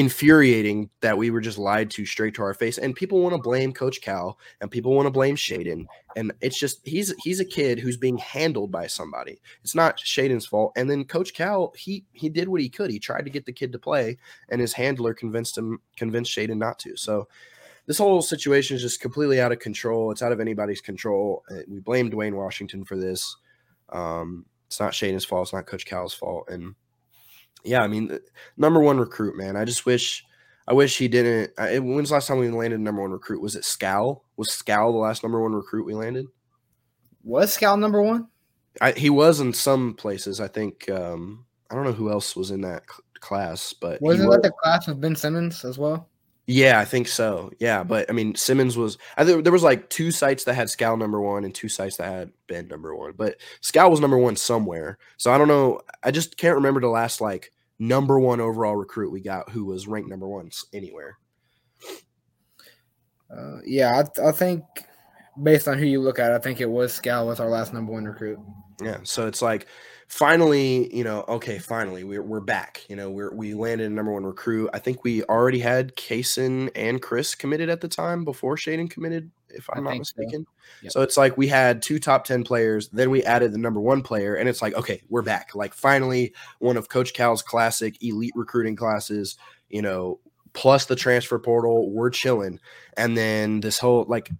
[0.00, 2.78] infuriating that we were just lied to straight to our face.
[2.78, 5.84] And people want to blame Coach Cal and people want to blame Shaedon.
[6.16, 9.42] And it's just he's he's a kid who's being handled by somebody.
[9.62, 10.72] It's not Shaedon's fault.
[10.74, 12.90] And then Coach Cal, he he did what he could.
[12.90, 14.16] He tried to get the kid to play,
[14.48, 16.96] and his handler convinced him convinced Shaedon not to.
[16.96, 17.28] So
[17.84, 20.10] this whole situation is just completely out of control.
[20.12, 21.44] It's out of anybody's control.
[21.50, 23.36] Uh, we blame Dwayne Washington for this.
[23.90, 25.48] Um, it's not Shaedon's fault.
[25.48, 26.48] It's not Coach Cal's fault.
[26.48, 26.74] And
[27.64, 28.18] yeah, I mean,
[28.56, 29.56] number one recruit, man.
[29.56, 30.24] I just wish,
[30.66, 31.52] I wish he didn't.
[31.58, 33.42] I, when's the last time we landed number one recruit?
[33.42, 34.24] Was it Skal?
[34.36, 36.26] Was Skal the last number one recruit we landed?
[37.24, 38.28] Was Skal number one?
[38.80, 40.40] I, he was in some places.
[40.40, 40.88] I think.
[40.90, 44.36] Um, I don't know who else was in that cl- class, but wasn't was.
[44.36, 46.09] that the class of Ben Simmons as well?
[46.52, 47.52] Yeah, I think so.
[47.60, 48.98] Yeah, but I mean, Simmons was.
[49.16, 51.98] I think there was like two sites that had Skal number one and two sites
[51.98, 54.98] that had Ben number one, but Skal was number one somewhere.
[55.16, 55.80] So I don't know.
[56.02, 59.86] I just can't remember the last like number one overall recruit we got who was
[59.86, 61.18] ranked number one anywhere.
[63.30, 64.64] Uh, yeah, I, I think
[65.40, 67.92] based on who you look at, I think it was Skal was our last number
[67.92, 68.40] one recruit.
[68.82, 69.68] Yeah, so it's like
[70.10, 72.84] finally, you know, okay, finally we're we're back.
[72.88, 74.68] You know, we're we landed a number one recruit.
[74.74, 79.30] I think we already had Cason and Chris committed at the time before Shaedon committed
[79.48, 80.14] if I'm I not think so.
[80.18, 80.46] mistaken.
[80.82, 80.92] Yep.
[80.92, 84.02] So it's like we had two top 10 players, then we added the number one
[84.02, 85.54] player, and it's like, okay, we're back.
[85.54, 89.36] Like finally, one of Coach Cal's classic elite recruiting classes,
[89.68, 90.20] you know,
[90.52, 92.58] plus the transfer portal, we're chilling.
[92.96, 94.30] And then this whole like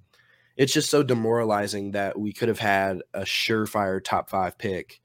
[0.57, 5.00] it's just so demoralizing that we could have had a surefire top five pick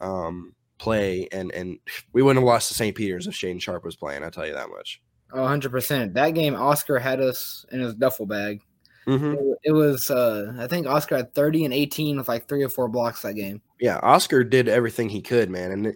[0.00, 1.78] um play and and
[2.12, 2.94] we wouldn't have lost to St.
[2.94, 5.00] Peter's if Shaedon Sharpe was playing, I tell you that much.
[5.32, 6.14] Oh, 100%.
[6.14, 8.60] That game, Oscar had us in his duffel bag.
[9.06, 9.34] Mm-hmm.
[9.34, 12.68] It, it was, uh, I think Oscar had 30 and 18 with like three or
[12.68, 13.60] four blocks that game.
[13.80, 15.70] Yeah, Oscar did everything he could, man.
[15.70, 15.86] And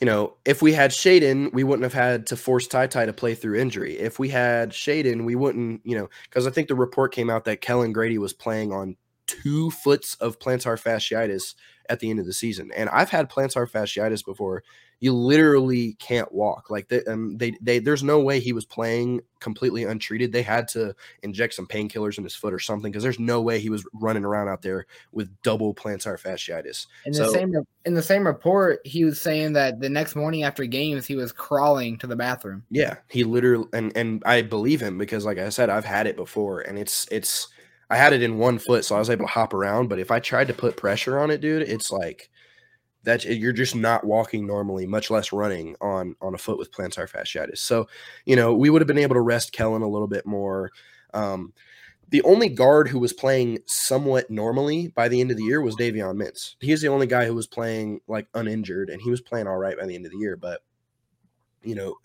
[0.00, 3.12] you know, if we had Shaedon, we wouldn't have had to force Ty Ty to
[3.12, 3.96] play through injury.
[3.96, 7.44] If we had Shaedon, we wouldn't, you know, because I think the report came out
[7.44, 8.96] that Kellan Grady was playing on
[9.28, 11.54] two foots of plantar fasciitis
[11.88, 12.70] at the end of the season.
[12.76, 14.64] And I've had plantar fasciitis before.
[15.00, 16.70] You literally can't walk.
[16.70, 20.32] Like they, um, they, they, there's no way he was playing completely untreated.
[20.32, 23.60] They had to inject some painkillers in his foot or something because there's no way
[23.60, 26.86] he was running around out there with double plantar fasciitis.
[27.06, 30.42] In the So- same in the same report, he was saying that the next morning
[30.42, 32.64] after games, he was crawling to the bathroom.
[32.70, 36.16] Yeah, he literally and and I believe him because like I said, I've had it
[36.16, 37.48] before and it's it's
[37.90, 39.88] I had it in one foot, so I was able to hop around.
[39.88, 42.30] But if I tried to put pressure on it, dude, it's like
[43.04, 47.10] that you're just not walking normally, much less running on on a foot with plantar
[47.10, 47.58] fasciitis.
[47.58, 47.88] So,
[48.26, 50.70] you know, we would have been able to rest Kellan a little bit more.
[51.14, 51.54] Um,
[52.10, 55.76] the only guard who was playing somewhat normally by the end of the year was
[55.76, 56.54] Davion Mintz.
[56.60, 59.78] He's the only guy who was playing like uninjured, and he was playing all right
[59.78, 60.36] by the end of the year.
[60.36, 60.60] But
[61.62, 61.96] you know,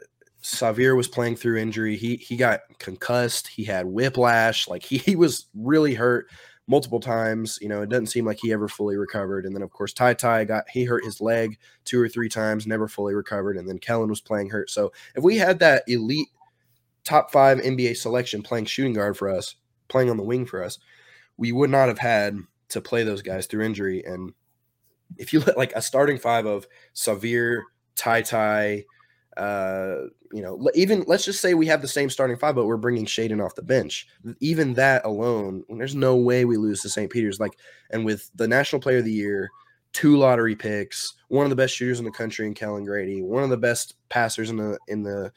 [0.44, 1.96] Sahvir was playing through injury.
[1.96, 3.48] He he got concussed.
[3.48, 4.68] He had whiplash.
[4.68, 6.28] Like he, he was really hurt
[6.68, 7.58] multiple times.
[7.62, 9.46] You know, it doesn't seem like he ever fully recovered.
[9.46, 12.68] And then of course Ty Ty got he hurt his leg two or three times,
[12.68, 13.58] never fully recovered.
[13.58, 14.70] And then Kellan was playing hurt.
[14.70, 16.30] So if we had that elite
[17.04, 19.56] top five NBA selection playing shooting guard for us,
[19.88, 20.78] playing on the wing for us,
[21.38, 22.38] we would not have had
[22.70, 24.04] to play those guys through injury.
[24.06, 24.34] And
[25.18, 27.62] if you let like a starting five of Sahvir,
[27.96, 28.86] Ty Ty,
[29.38, 32.78] uh, you know, even let's just say we have the same starting five, but we're
[32.78, 34.08] bringing Shaedon off the bench.
[34.40, 37.12] Even that alone, there's no way we lose to St.
[37.12, 37.40] Peter's.
[37.40, 37.58] Like,
[37.92, 39.50] and with the National Player of the Year,
[39.92, 43.44] two lottery picks, one of the best shooters in the country in Kellan Grady, one
[43.44, 45.32] of the best passers in the in the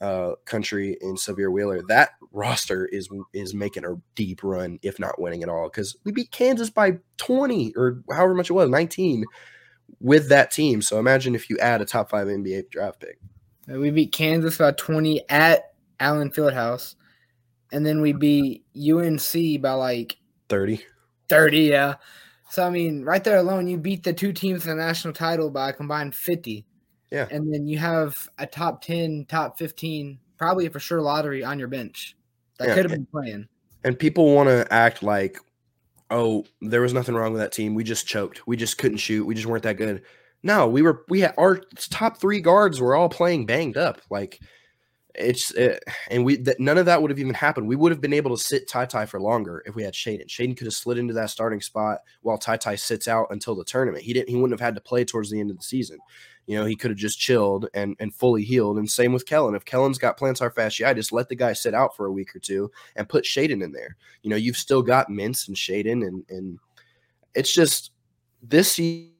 [0.00, 1.82] uh, country in Sahvir Wheeler.
[1.88, 6.12] That roster is is making a deep run, if not winning at all, because we
[6.12, 9.24] beat Kansas by 20 or however much it was, 19
[10.00, 10.82] with that team.
[10.82, 13.18] So imagine if you add a top five NBA draft pick.
[13.70, 16.94] Uh, We beat Kansas by 20 at Allen Fieldhouse,
[17.72, 20.16] and then we beat UNC by like
[20.48, 20.82] 30.
[21.28, 21.58] 30.
[21.58, 21.94] Yeah.
[22.50, 25.50] So I mean, right there alone, you beat the two teams in the national title
[25.50, 26.66] by a combined 50.
[27.10, 27.26] Yeah.
[27.30, 31.68] And then you have a top 10, top 15, probably for sure lottery on your
[31.68, 32.16] bench
[32.58, 33.48] that Yeah, could have been playing.
[33.84, 35.38] And people want to act like,
[36.10, 37.74] oh, there was nothing wrong with that team.
[37.74, 38.46] We just choked.
[38.46, 39.26] We just couldn't shoot.
[39.26, 40.02] We just weren't that good.
[40.42, 41.04] No, we were.
[41.08, 44.00] We had our top three guards were all playing banged up.
[44.10, 44.40] Like
[45.14, 47.68] it's it, and we that none of that would have even happened.
[47.68, 50.28] We would have been able to sit Ty Ty for longer if we had Shaedon.
[50.28, 53.64] Shaedon could have slid into that starting spot while Ty Ty sits out until the
[53.64, 54.04] tournament.
[54.04, 54.28] He didn't.
[54.28, 55.98] He wouldn't have had to play towards the end of the season.
[56.50, 58.78] You know, he could have just chilled and and fully healed.
[58.78, 59.54] And same with Kellan.
[59.54, 62.72] If Kellan's got plantar fasciitis, let the guy sit out for a week or two
[62.96, 63.94] and put Shaedon in there.
[64.24, 66.58] You know, you've still got Mintz and Shaedon, and and
[67.36, 67.92] it's just
[68.42, 69.12] this season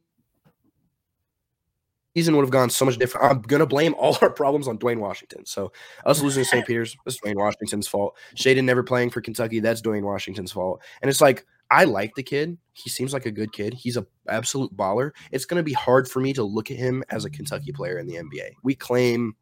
[2.16, 3.30] season would have gone so much different.
[3.30, 5.46] I'm gonna blame all our problems on Dwayne Washington.
[5.46, 5.70] So
[6.04, 6.66] us losing to St.
[6.66, 8.16] Peter's, that's Dwayne Washington's fault.
[8.34, 10.82] Shaedon never playing for Kentucky, that's Dwayne Washington's fault.
[11.00, 12.58] And it's like I like the kid.
[12.72, 13.74] He seems like a good kid.
[13.74, 15.12] He's a absolute baller.
[15.30, 18.06] It's gonna be hard for me to look at him as a Kentucky player in
[18.06, 18.52] the NBA.
[18.62, 19.36] We claim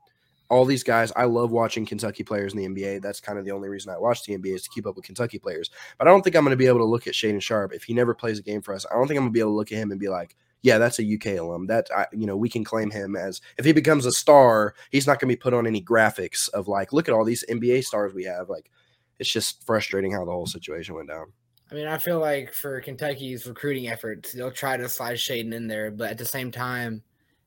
[0.50, 1.12] all these guys.
[1.14, 3.02] I love watching Kentucky players in the NBA.
[3.02, 5.04] That's kind of the only reason I watch the NBA is to keep up with
[5.04, 5.70] Kentucky players.
[5.98, 7.84] But I don't think I'm going to be able to look at Shaedon Sharpe if
[7.84, 8.86] he never plays a game for us.
[8.90, 10.36] I don't think I'm going to be able to look at him and be like,
[10.62, 11.66] yeah, that's a UK alum.
[11.66, 15.06] That I, you know, we can claim him as if he becomes a star, he's
[15.06, 17.84] not going to be put on any graphics of like, look at all these NBA
[17.84, 18.48] stars we have.
[18.48, 18.70] Like,
[19.18, 21.32] it's just frustrating how the whole situation went down.
[21.70, 25.68] I mean, I feel like for Kentucky's recruiting efforts, they'll try to slide Shaedon in
[25.68, 27.02] there, but at the same time,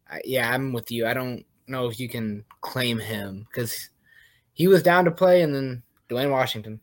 [0.10, 1.08] I, yeah, I'm with you.
[1.08, 3.90] I don't know if you can claim him because
[4.54, 6.80] he was down to play, and then Dwayne Washington.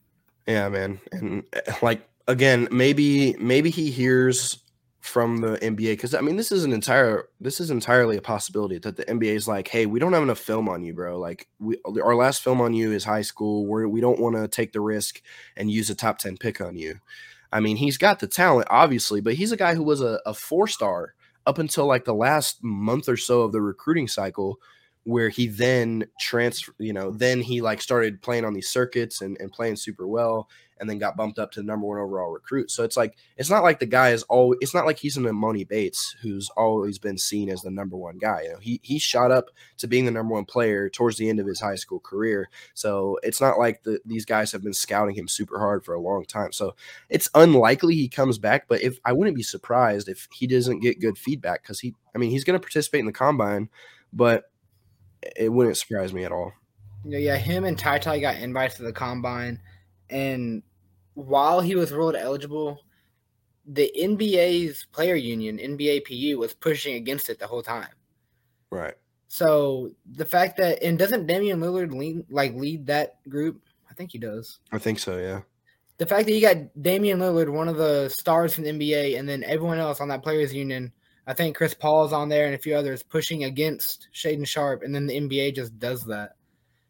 [0.47, 1.01] Yeah, man.
[1.13, 4.59] And uh, like again, maybe maybe he hears
[5.01, 8.79] from the NBA because I mean this is an entire this is entirely a possibility
[8.79, 11.19] that the NBA is like, hey, we don't have enough film on you, bro.
[11.19, 13.67] Like we our last film on you is high school.
[13.67, 15.23] We're we don't want to take the risk
[15.57, 16.97] and use a top ten pick on you.
[17.53, 20.35] I mean, he's got the talent, obviously, but he's a guy who was a, a
[20.35, 21.15] four star
[21.47, 24.59] up until like the last month or so of the recruiting cycle
[25.05, 29.39] where he then transfer you know then he like started playing on these circuits and,
[29.41, 30.49] and playing super well
[30.81, 32.71] and then got bumped up to the number one overall recruit.
[32.71, 34.55] So it's like it's not like the guy is all.
[34.61, 38.19] It's not like he's an Emoni Bates who's always been seen as the number one
[38.19, 38.43] guy.
[38.43, 41.41] You know, he he shot up to being the number one player towards the end
[41.41, 42.49] of his high school career.
[42.75, 46.01] So it's not like the, these guys have been scouting him super hard for a
[46.01, 46.53] long time.
[46.53, 46.75] So
[47.09, 48.69] it's unlikely he comes back.
[48.69, 52.19] But if I wouldn't be surprised if he doesn't get good feedback because he, I
[52.19, 53.69] mean, he's going to participate in the combine,
[54.13, 54.51] but
[55.37, 56.53] it wouldn't surprise me at all.
[57.05, 59.61] Yeah, yeah, him and Ty Ty got invites to the combine,
[60.11, 60.63] and
[61.19, 62.81] while he was ruled eligible,
[63.67, 67.89] the NBA's player union, NBAPU, was pushing against it the whole time.
[68.71, 68.95] Right.
[69.27, 73.61] So the fact that and doesn't Damian Lillard lead like lead that group?
[73.91, 74.61] I think he does.
[74.73, 75.19] I think so.
[75.19, 75.41] Yeah.
[75.99, 79.29] The fact that you got Damian Lillard, one of the stars from the NBA, and
[79.29, 80.93] then everyone else on that players union.
[81.27, 84.83] I think Chris Paul is on there and a few others pushing against Shaedon Sharpe,
[84.83, 86.37] and then the NBA just does that.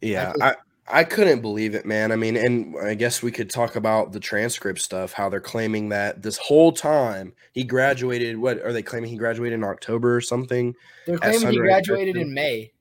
[0.00, 0.54] Yeah, I,
[0.90, 2.12] I couldn't believe it, man.
[2.12, 5.90] I mean, and I guess we could talk about the transcript stuff, how they're claiming
[5.90, 8.38] that this whole time he graduated.
[8.38, 9.10] What are they claiming?
[9.10, 10.74] He graduated in October or something?
[11.06, 12.72] They're claiming he graduated in May.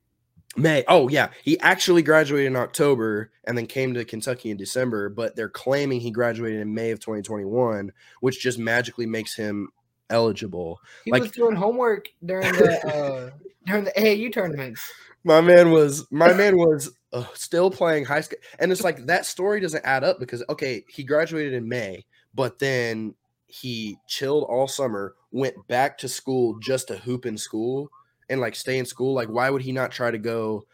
[0.56, 0.84] May.
[0.88, 1.30] Oh, yeah.
[1.44, 6.00] He actually graduated in October and then came to Kentucky in December, but they're claiming
[6.00, 7.92] he graduated in May of 2021,
[8.22, 9.70] which just magically makes him
[10.10, 10.80] eligible.
[11.06, 13.30] He like, was doing homework during the uh,
[13.66, 14.92] during the AAU tournaments.
[15.24, 19.26] My man was my man was uh, still playing high school, and it's like that
[19.26, 23.16] story doesn't add up because okay, he graduated in May, but then
[23.48, 27.90] he chilled all summer, went back to school just to hoop in school
[28.30, 29.14] and like stay in school.
[29.14, 30.66] Like, why would he not try to go?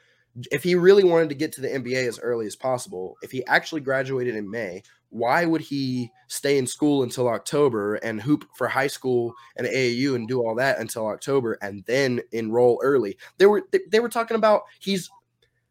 [0.51, 3.45] If he really wanted to get to the NBA as early as possible, if he
[3.45, 8.67] actually graduated in May, why would he stay in school until October and hoop for
[8.67, 13.15] high school and AAU and do all that until October and then enroll early?
[13.37, 15.09] They were they were talking about he's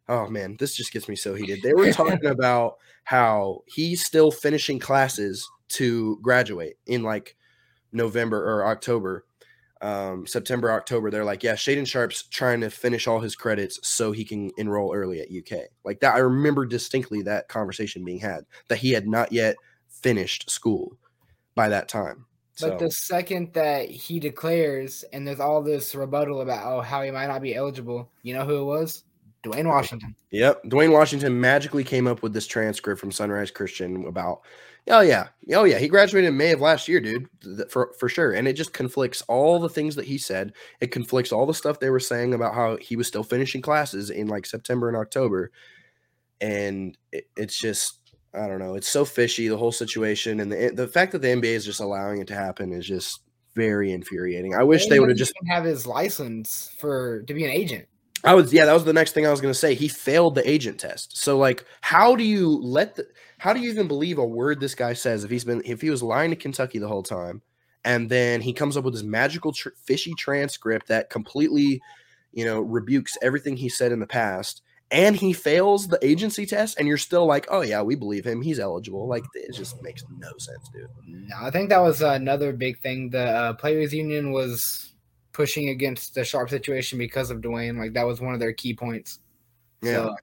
[0.08, 1.60] oh man, this just gets me so heated.
[1.62, 7.36] They were talking about how he's still finishing classes to graduate in like
[7.92, 9.24] November or October
[9.82, 14.12] um, September, October, they're like, yeah, Shaedon Sharpe's trying to finish all his credits so
[14.12, 15.64] he can enroll early at UK.
[15.84, 19.56] Like that, I remember distinctly that conversation being had that he had not yet
[19.88, 20.96] finished school
[21.56, 22.26] by that time.
[22.60, 22.84] But so.
[22.84, 27.26] the second that he declares, and there's all this rebuttal about oh how he might
[27.26, 29.02] not be eligible, you know who it was?
[29.42, 30.14] Dwayne Washington.
[30.30, 34.42] Yep, Dwayne Washington magically came up with this transcript from Sunrise Christian about
[34.88, 35.78] Oh yeah, oh yeah.
[35.78, 37.28] He graduated in May of last year, dude,
[37.70, 38.32] for for sure.
[38.32, 40.54] And it just conflicts all the things that he said.
[40.80, 44.10] It conflicts all the stuff they were saying about how he was still finishing classes
[44.10, 45.52] in like September and October.
[46.40, 48.74] And it, it's just, I don't know.
[48.74, 51.80] It's so fishy the whole situation, and the the fact that the NBA is just
[51.80, 53.20] allowing it to happen is just
[53.54, 54.54] very infuriating.
[54.54, 57.86] I wish they would have just have his license for to be an agent.
[58.24, 59.74] I was yeah, that was the next thing I was going to say.
[59.74, 61.16] He failed the agent test.
[61.16, 63.06] So like, how do you let the
[63.38, 65.90] how do you even believe a word this guy says if he's been if he
[65.90, 67.42] was lying to Kentucky the whole time,
[67.84, 71.80] and then he comes up with this magical tr- fishy transcript that completely,
[72.32, 74.62] you know, rebukes everything he said in the past,
[74.92, 78.40] and he fails the agency test, and you're still like, oh yeah, we believe him,
[78.40, 79.08] he's eligible.
[79.08, 80.88] Like it just makes no sense, dude.
[81.04, 83.10] No, I think that was another big thing.
[83.10, 84.91] The uh, players' union was
[85.32, 87.78] pushing against the Sharpe situation because of Dwayne.
[87.78, 89.20] Like that was one of their key points.
[89.82, 90.16] Yeah, so,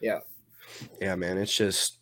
[0.00, 0.18] yeah,
[1.00, 1.38] yeah, man.
[1.38, 1.98] It's just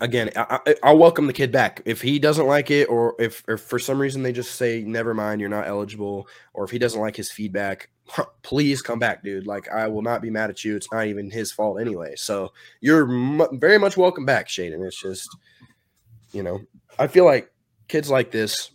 [0.00, 3.56] again, I, will welcome the kid back if he doesn't like it, or if, or
[3.56, 7.00] for some reason they just say never mind, you're not eligible, or if he doesn't
[7.00, 7.90] like his feedback,
[8.42, 9.46] please come back, dude.
[9.46, 10.76] Like I will not be mad at you.
[10.76, 12.14] It's not even his fault anyway.
[12.16, 14.86] So you're m- very much welcome back, Shaedon.
[14.86, 15.28] It's just,
[16.32, 16.60] you know,
[16.98, 17.50] I feel like
[17.88, 18.70] kids like this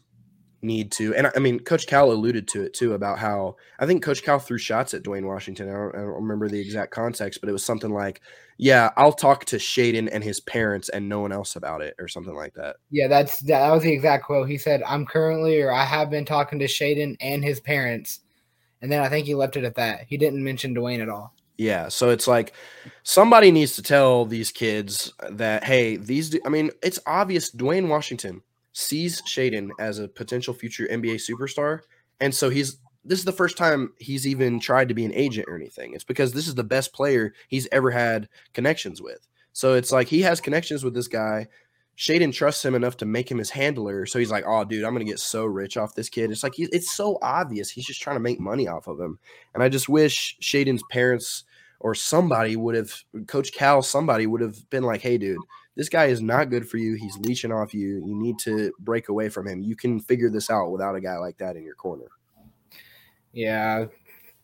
[0.64, 3.86] need to, and I, I mean, Coach Cal alluded to it too about how I
[3.86, 5.70] think Coach Cal threw shots at Dwayne Washington.
[5.70, 8.22] I don't, I don't remember the exact context, but it was something like,
[8.57, 12.07] "Yeah, I'll talk to Shaedon and his parents and no one else about it," or
[12.07, 12.78] something like that.
[12.89, 14.49] Yeah, that's that was the exact quote.
[14.49, 18.22] He said, "I'm currently, or I have been talking to Shaedon and his parents,"
[18.82, 20.05] and then I think he left it at that.
[20.07, 21.34] He didn't mention Dwayne at all.
[21.57, 22.53] Yeah, so it's like
[23.03, 28.41] somebody needs to tell these kids that hey, these I mean, it's obvious Dwayne Washington
[28.74, 31.82] sees Shaedon as a potential future NBA superstar.
[32.19, 35.47] And so he's this is the first time he's even tried to be an agent
[35.49, 35.93] or anything.
[35.93, 39.28] It's because this is the best player he's ever had connections with.
[39.51, 41.47] So it's like he has connections with this guy.
[41.97, 44.05] Shaedon trusts him enough to make him his handler.
[44.05, 46.32] So he's like, oh, dude, I'm going to get so rich off this kid.
[46.32, 47.69] It's like, he, it's so obvious.
[47.69, 49.19] He's just trying to make money off of him.
[49.53, 51.43] And I just wish Shaedon's parents
[51.80, 55.38] or somebody would have, Coach Cal, somebody would have been like, hey, dude,
[55.76, 56.95] this guy is not good for you.
[56.95, 58.03] He's leeching off you.
[58.05, 59.61] You need to break away from him.
[59.61, 62.07] You can figure this out without a guy like that in your corner.
[63.32, 63.86] Yeah.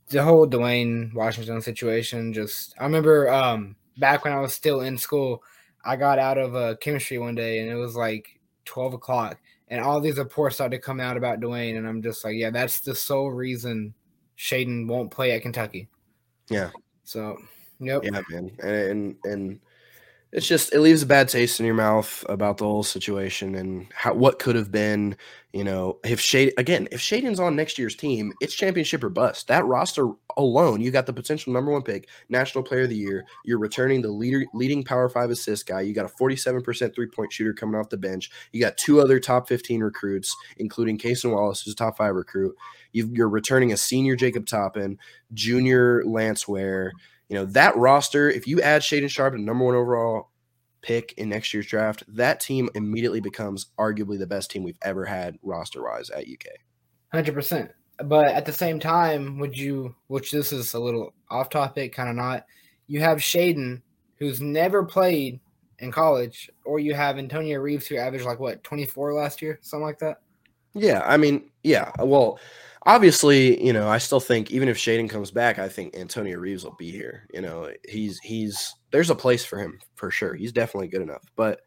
[0.09, 4.97] The whole Dwayne Washington situation just I remember um back when I was still in
[4.97, 5.43] school,
[5.85, 9.37] I got out of uh, chemistry one day and it was like 12 o'clock
[9.69, 11.77] and all these reports started to come out about Dwayne.
[11.77, 13.93] And I'm just like, yeah, that's the sole reason
[14.37, 15.89] Shaedon won't play at Kentucky.
[16.49, 16.71] Yeah.
[17.03, 17.37] So,
[17.79, 18.03] yep.
[18.03, 18.51] Yeah, man.
[18.63, 19.59] And, and,
[20.31, 23.87] it's just it leaves a bad taste in your mouth about the whole situation and
[23.93, 25.17] how what could have been.
[25.53, 29.47] You know, if Shade again, if Shaedon's on next year's team, it's championship or bust.
[29.47, 33.25] That roster alone, you got the potential number one pick, national player of the year.
[33.43, 35.81] You're returning the leader, leading Power Five assist guy.
[35.81, 38.29] You got a 47% three point shooter coming off the bench.
[38.51, 42.55] You got two other top 15 recruits, including Cason Wallace, who's a top five recruit.
[42.91, 44.99] you are returning a senior Jacob Toppin,
[45.33, 46.93] junior Lance Ware
[47.29, 50.31] you know, that roster, if you add Shaedon Sharpe and number one overall
[50.81, 55.05] pick in next year's draft, that team immediately becomes arguably the best team we've ever
[55.05, 56.47] had roster wise at UK.
[57.13, 57.69] 100%.
[58.05, 62.09] But at the same time, would you, which this is a little off topic, kind
[62.09, 62.45] of not,
[62.87, 63.81] you have Shaedon,
[64.17, 65.39] who's never played
[65.79, 69.85] in college, or you have Antonio Reeves, who averaged like what, 24 last year, something
[69.85, 70.21] like that?
[70.73, 71.03] Yeah.
[71.05, 71.91] I mean, yeah.
[71.99, 72.39] Well,
[72.89, 76.63] obviously, you know, I still think even if Shaedon comes back, I think Antonio Reeves
[76.63, 77.27] will be here.
[77.31, 80.33] You know, he's he's there's a place for him for sure.
[80.33, 81.23] He's definitely good enough.
[81.35, 81.61] But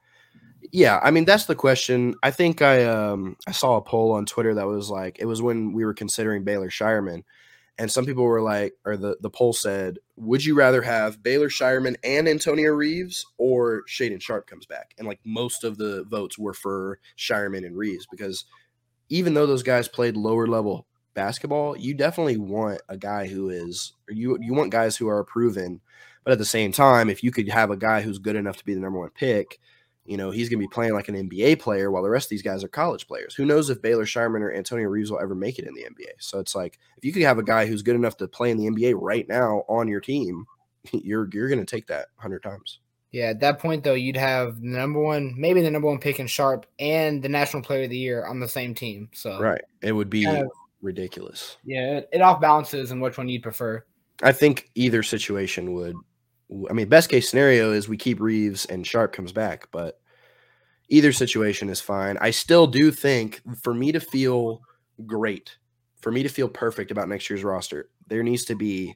[0.72, 2.16] yeah, I mean that's the question.
[2.24, 5.40] I think I um I saw a poll on Twitter that was like it was
[5.40, 7.22] when we were considering Baylor Scheierman.
[7.78, 11.48] And some people were like, or the, the poll said, would you rather have Baylor
[11.48, 14.94] Scheierman and Antonio Reeves or Shaedon Sharpe comes back?
[14.98, 18.44] And like most of the votes were for Scheierman and Reeves because
[19.08, 23.92] even though those guys played lower level basketball, you definitely want a guy who is
[24.08, 25.80] you you want guys who are proven,
[26.24, 28.64] but at the same time, if you could have a guy who's good enough to
[28.64, 29.60] be the number one pick,
[30.04, 32.42] you know, he's gonna be playing like an NBA player while the rest of these
[32.42, 33.34] guys are college players.
[33.34, 36.12] Who knows if Baylor Scheierman or Antonio Reeves will ever make it in the NBA?
[36.18, 38.58] So it's like if you could have a guy who's good enough to play in
[38.58, 40.46] the NBA right now on your team,
[40.92, 42.80] you're you're gonna take that hundred times.
[43.12, 46.18] Yeah, at that point though, you'd have the number one, maybe the number one pick
[46.18, 49.10] in Sharpe and the National Player of the Year on the same team.
[49.12, 50.26] So right, it would be
[50.82, 51.56] ridiculous.
[51.64, 53.84] Yeah, it, it off balances and which one you'd prefer.
[54.22, 55.96] I think either situation would.
[56.68, 60.00] I mean, best case scenario is we keep Reeves and Sharpe comes back, but
[60.90, 62.18] either situation is fine.
[62.20, 64.60] I still do think for me to feel
[65.06, 65.56] great,
[66.00, 68.94] for me to feel perfect about next year's roster, there needs to be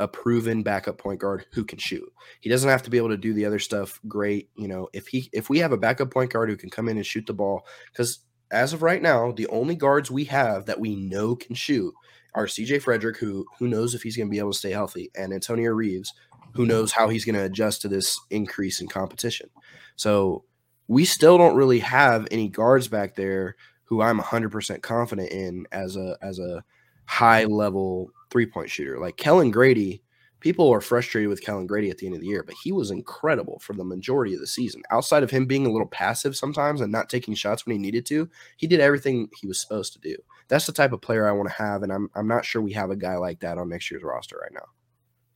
[0.00, 2.12] a proven backup point guard who can shoot.
[2.40, 4.50] He doesn't have to be able to do the other stuff great.
[4.56, 6.96] You know, if he if we have a backup point guard who can come in
[6.96, 8.20] and shoot the ball, because
[8.50, 11.94] as of right now, the only guards we have that we know can shoot
[12.34, 15.10] are CJ Frederick, who who knows if he's going to be able to stay healthy,
[15.16, 16.12] and Antonio Reeves,
[16.54, 19.50] who knows how he's going to adjust to this increase in competition.
[19.96, 20.44] So
[20.86, 25.96] we still don't really have any guards back there who I'm 100% confident in as
[25.96, 26.62] a as a
[27.06, 28.98] high level three point shooter.
[28.98, 30.02] Like Kellan Grady
[30.40, 32.90] people are frustrated with Kellan Grady at the end of the year, but he was
[32.90, 34.82] incredible for the majority of the season.
[34.90, 38.06] Outside of him being a little passive sometimes and not taking shots when he needed
[38.06, 40.16] to, he did everything he was supposed to do.
[40.48, 42.72] That's the type of player I want to have, and I'm I'm not sure we
[42.72, 44.66] have a guy like that on next year's roster right now.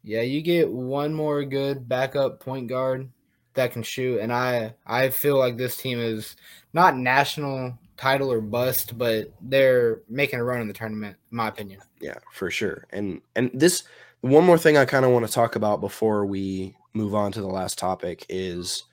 [0.02, 3.10] Yeah, you get one more good backup point guard
[3.54, 6.36] that can shoot, and I I feel like this team is
[6.72, 11.48] not national title or bust, but they're making a run in the tournament, in my
[11.48, 11.80] opinion.
[12.00, 12.86] Yeah, for sure.
[12.90, 13.84] And and this
[14.22, 17.40] one more thing I kind of want to talk about before we move on to
[17.40, 18.84] the last topic is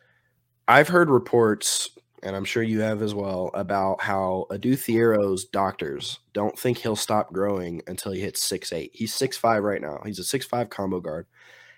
[0.68, 1.90] I've heard reports,
[2.24, 6.96] and I'm sure you have as well, about how Adou Thiero's doctors don't think he'll
[6.96, 8.92] stop growing until he hits six eight.
[8.94, 10.02] He's six five right now.
[10.06, 11.28] He's a six five combo guard.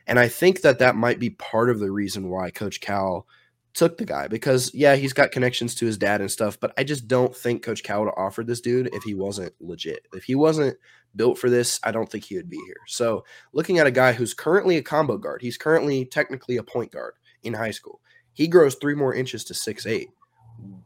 [0.08, 3.28] And I think that that might be part of the reason why Coach Cal
[3.74, 6.84] took the guy because yeah, he's got connections to his dad and stuff, but I
[6.84, 10.08] just don't think Coach Cal would have offered this dude if he wasn't legit.
[10.14, 10.78] If he wasn't
[11.16, 12.80] built for this, I don't think he would be here.
[12.88, 16.92] So, looking at a guy who's currently a combo guard, he's currently technically a point
[16.92, 17.14] guard
[17.44, 18.02] in high school.
[18.34, 20.10] He grows three more inches to six eight.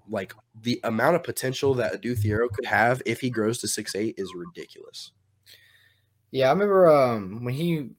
[0.10, 3.96] Like the amount of potential that Adou Thiero could have if he grows to six
[3.96, 5.12] eight is ridiculous.
[6.32, 7.90] Yeah, I remember um, when he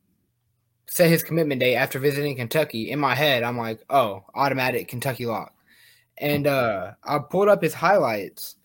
[0.89, 2.91] set his commitment date after visiting Kentucky.
[2.91, 5.55] In my head, I'm like, oh, automatic Kentucky lock.
[6.19, 8.57] And uh, I pulled up his highlights,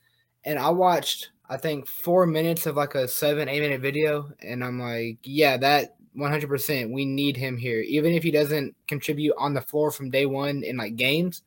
[0.46, 4.32] and I watched I think four minutes of like a seven, eight minute video.
[4.42, 7.82] And I'm like, yeah, that 100%, we need him here.
[7.82, 11.42] Even if he doesn't contribute on the floor from day one in like games,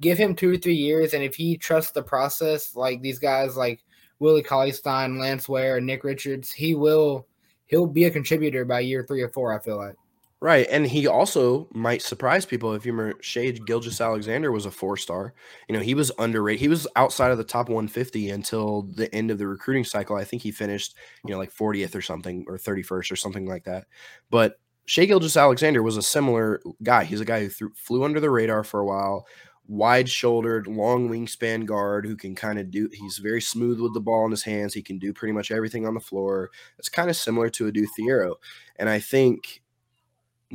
[0.00, 1.12] give him two or three years.
[1.12, 3.84] And if he trusts the process, like these guys like
[4.18, 7.26] Willie Cauley Stein, Lance Ware, Nick Richards, he will,
[7.66, 9.96] he'll be a contributor by year three or four, I feel like.
[10.44, 10.66] Right.
[10.70, 12.74] And he also might surprise people.
[12.74, 15.32] If you remember, Shai Gilgeous-Alexander was a four star.
[15.70, 16.60] You know, he was underrated.
[16.60, 20.16] He was outside of the top 150 until the end of the recruiting cycle.
[20.16, 23.64] I think he finished, you know, like 40th or something or 31st or something like
[23.64, 23.86] that.
[24.28, 27.04] But Shai Gilgeous-Alexander was a similar guy.
[27.04, 29.26] He's a guy who threw, flew under the radar for a while,
[29.66, 32.90] wide shouldered, long wingspan guard who can kind of do.
[32.92, 34.74] He's very smooth with the ball in his hands.
[34.74, 36.50] He can do pretty much everything on the floor.
[36.78, 38.34] It's kind of similar to Adou Thiero,
[38.76, 39.62] and I think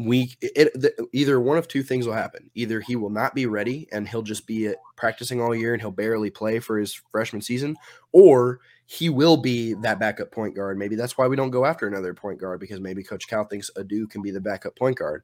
[0.06, 2.50] we it, the, either one of two things will happen.
[2.56, 5.92] Either he will not be ready and he'll just be practicing all year and he'll
[5.92, 7.76] barely play for his freshman season,
[8.14, 10.78] or he will be that backup point guard.
[10.78, 13.70] Maybe that's why we don't go after another point guard because maybe Coach Cal thinks
[13.76, 15.24] Adou can be the backup point guard.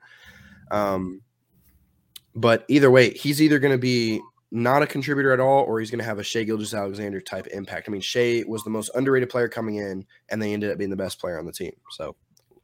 [0.71, 1.21] Um,
[2.35, 4.19] but either way, he's either going to be
[4.51, 7.87] not a contributor at all, or he's going to have a Shai Gilgeous-Alexander type impact.
[7.87, 10.89] I mean, Shai was the most underrated player coming in, and they ended up being
[10.89, 11.73] the best player on the team.
[11.91, 12.15] So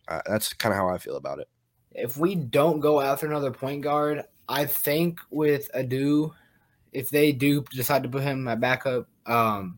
[0.07, 1.47] uh, that's kind of how I feel about it
[1.93, 6.33] if we don't go after another point guard, I think with Adou,
[6.91, 9.77] if they do decide to put him at backup, um,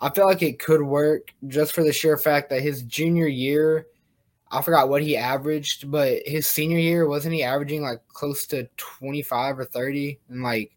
[0.00, 3.86] I feel like it could work just for the sheer fact that his junior year,
[4.50, 8.68] I forgot what he averaged, but his senior year wasn't he averaging like close to
[8.76, 10.72] twenty five or thirty, and like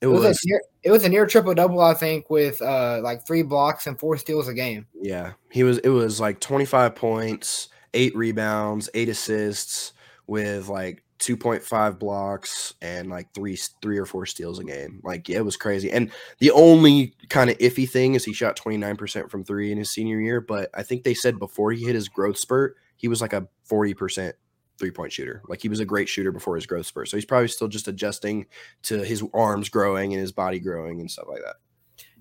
[0.00, 2.60] it, it was, was a near, it was a near triple double, I think, with
[2.60, 4.86] uh like three blocks and four steals a game.
[5.00, 5.78] Yeah, he was.
[5.78, 9.92] It was like twenty five points eight rebounds, eight assists
[10.26, 15.00] with like 2.5 blocks and like three three or four steals a game.
[15.04, 15.90] Like it was crazy.
[15.90, 19.90] And the only kind of iffy thing is he shot 29% from 3 in his
[19.90, 23.20] senior year, but I think they said before he hit his growth spurt, he was
[23.20, 24.32] like a 40%
[24.78, 25.42] three-point shooter.
[25.48, 27.08] Like he was a great shooter before his growth spurt.
[27.08, 28.46] So he's probably still just adjusting
[28.84, 31.56] to his arms growing and his body growing and stuff like that.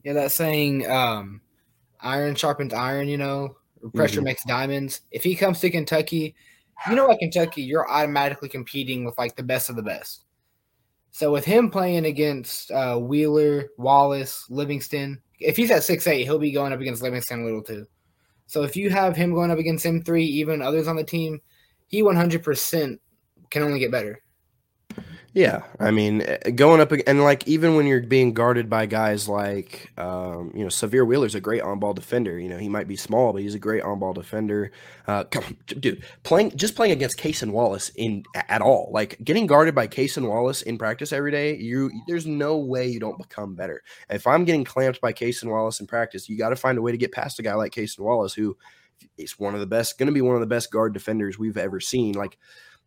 [0.04, 1.42] Yeah, that saying um
[2.00, 3.56] iron sharpens iron, you know,
[3.90, 4.26] pressure mm-hmm.
[4.26, 5.02] makes diamonds.
[5.12, 6.36] If he comes to Kentucky,
[6.90, 10.26] you know, at Kentucky, you're automatically competing with like the best of the best.
[11.12, 16.40] So with him playing against uh, Wheeler, Wallace, Livingston, if he's at six eight, he'll
[16.40, 17.86] be going up against Livingston a little too.
[18.48, 21.42] So if you have him going up against him three, even others on the team,
[21.88, 23.00] he 100%
[23.50, 24.22] can only get better.
[25.34, 29.30] Yeah, I mean, eh, going up and like even when you're being guarded by guys
[29.30, 32.38] like, um, you know, Sahvir Wheeler's a great on-ball defender.
[32.38, 34.74] You know, he might be small, but he's a great on-ball defender.
[35.08, 39.74] Uh, on, dude, playing just playing against Cason Wallace in at all, like getting guarded
[39.74, 43.82] by Cason Wallace in practice every day, you there's no way you don't become better.
[44.10, 46.92] If I'm getting clamped by Cason Wallace in practice, you got to find a way
[46.92, 48.58] to get past a guy like Cason Wallace, who
[49.18, 51.58] is one of the best, going to be one of the best guard defenders we've
[51.58, 52.16] ever seen.
[52.16, 52.38] Like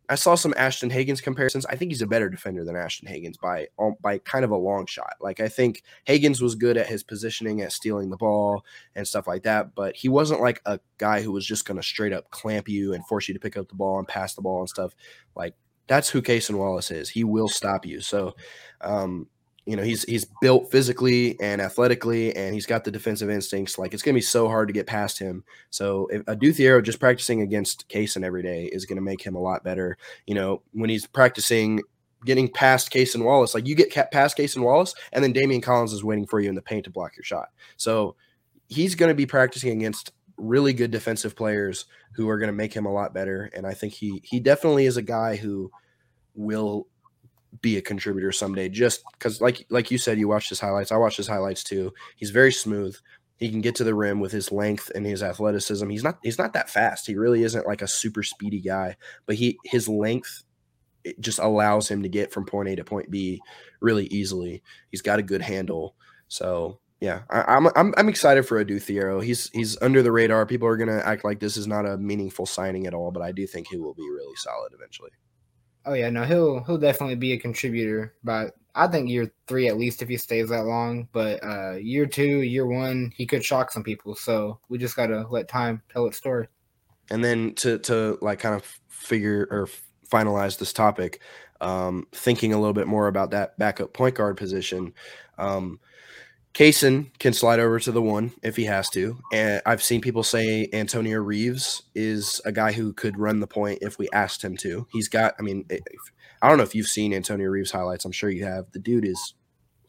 [0.09, 1.65] I saw some Ashton Hagans comparisons.
[1.65, 3.67] I think he's a better defender than Ashton Hagans by
[4.01, 5.15] by kind of a long shot.
[5.19, 8.63] Like I think Hagans was good at his positioning, at stealing the ball
[8.95, 11.83] and stuff like that, but he wasn't like a guy who was just going to
[11.83, 14.41] straight up clamp you and force you to pick up the ball and pass the
[14.41, 14.93] ball and stuff.
[15.35, 15.55] Like
[15.87, 17.09] that's who Cason Wallace is.
[17.09, 18.01] He will stop you.
[18.01, 18.35] So
[18.81, 19.27] um,
[19.65, 23.79] you know he's he's built physically and athletically and he's got the defensive instincts.
[23.79, 25.43] Like it's going to be so hard to get past him.
[25.71, 29.35] So if Adou Thiero just practicing against Cason every day is going to make him
[29.35, 29.97] a lot better.
[30.27, 31.81] You know when he's practicing
[32.25, 36.03] getting past Cason Wallace like you get past Cason Wallace and then Daimion Collins is
[36.03, 37.49] waiting for you in the paint to block your shot.
[37.77, 38.15] So
[38.67, 41.85] he's going to be practicing against really good defensive players
[42.15, 44.85] who are going to make him a lot better and I think he he definitely
[44.85, 45.71] is a guy who
[46.35, 46.87] will
[47.61, 50.91] be a contributor someday just because like like you said you watched his highlights.
[50.91, 51.93] I watched his highlights too.
[52.15, 52.95] He's very smooth.
[53.37, 55.89] He can get to the rim with his length and his athleticism.
[55.89, 57.07] He's not he's not that fast.
[57.07, 60.43] He really isn't like a super speedy guy but he his length
[61.05, 63.39] it just allows him to get from point a to point b
[63.79, 64.63] really easily.
[64.89, 65.95] He's got a good handle.
[66.27, 69.23] So yeah, I, am I'm, I'm I'm excited for Adou Thiero.
[69.23, 70.45] He's he's under the radar.
[70.45, 73.31] People are gonna act like this is not a meaningful signing at all, but I
[73.31, 75.11] do think he will be really solid eventually.
[75.85, 79.77] Oh yeah, no, he'll he'll definitely be a contributor, but I think year three at
[79.77, 81.07] least if he stays that long.
[81.11, 84.15] But uh, year two, year one, he could shock some people.
[84.15, 86.47] So we just gotta let time tell its story.
[87.09, 89.69] And then to to like kind of figure or
[90.09, 91.21] finalize this topic,
[91.61, 94.93] um, thinking a little bit more about that backup point guard position.
[95.37, 95.79] Um,
[96.55, 99.17] Cason can slide over to the one if he has to.
[99.33, 103.79] And I've seen people say Antonio Reeves is a guy who could run the point
[103.81, 104.87] if we asked him to.
[104.93, 105.81] He's got, I mean, if,
[106.41, 108.05] I don't know if you've seen Antonio Reeves highlights.
[108.05, 108.71] I'm sure you have.
[108.71, 109.33] The dude is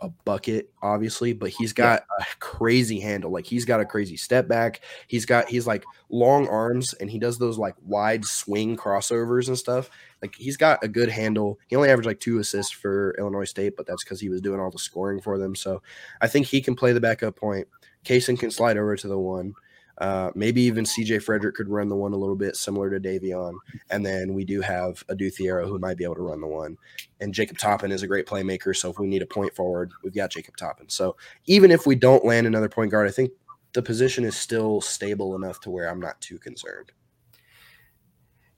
[0.01, 2.25] a bucket, obviously, but he's got yeah.
[2.25, 3.31] a crazy handle.
[3.31, 4.81] Like he's got a crazy step back.
[5.07, 9.59] He's got he's like long arms and he does those like wide swing crossovers and
[9.59, 9.91] stuff.
[10.23, 11.59] Like he's got a good handle.
[11.69, 14.61] He only averaged like two assists for Illinois State, but that's because he was doing
[14.61, 15.55] all the scoring for them.
[15.55, 15.83] So
[16.21, 17.69] I think he can play the backup point.
[18.05, 19.55] Cason can slide over to the one.
[19.99, 23.55] Uh, maybe even CJ Frederick could run the one a little bit similar to Davion.
[23.91, 26.77] And then we do have Adou Thiero who might be able to run the one.
[27.21, 28.77] And Jacob Toppin is a great playmaker.
[28.77, 30.89] So if we need a point forward, we've got Jacob Toppin.
[30.89, 31.17] So
[31.47, 33.31] even if we don't land another point guard, I think
[33.73, 36.93] the position is still stable enough to where I'm not too concerned.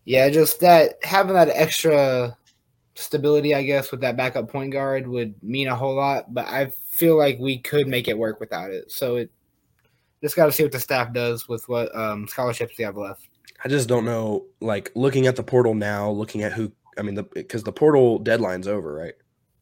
[0.04, 2.36] Yeah, just that having that extra
[2.94, 6.32] stability, I guess, with that backup point guard would mean a whole lot.
[6.32, 8.90] But I feel like we could make it work without it.
[8.90, 9.30] So it
[10.22, 13.28] just got to see what the staff does with what um, scholarships they have left.
[13.64, 14.46] I just don't know.
[14.60, 16.72] Like looking at the portal now, looking at who.
[16.96, 19.14] I mean, because the, the portal deadline's over, right?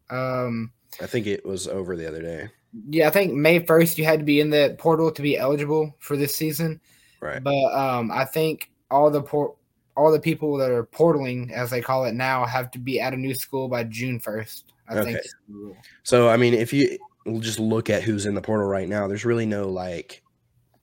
[0.09, 2.49] Um, I think it was over the other day.
[2.91, 5.95] Yeah, I think May first you had to be in the portal to be eligible
[5.99, 6.81] for this season.
[7.21, 7.43] Right.
[7.43, 9.57] But um, I think all the port
[9.97, 13.15] all the people that are portaling, as they call it now, have to be at
[13.15, 14.73] a new school by June first.
[14.89, 15.15] I Okay.
[15.15, 15.77] think.
[16.03, 16.99] So I mean, if you
[17.41, 20.23] just look at who's in the portal right now, there's really no like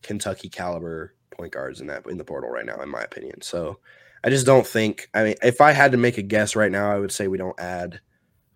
[0.03, 3.41] Kentucky caliber point guards in that in the portal right now, in my opinion.
[3.41, 3.79] So
[4.23, 5.09] I just don't think.
[5.13, 7.37] I mean, if I had to make a guess right now, I would say we
[7.37, 7.99] don't add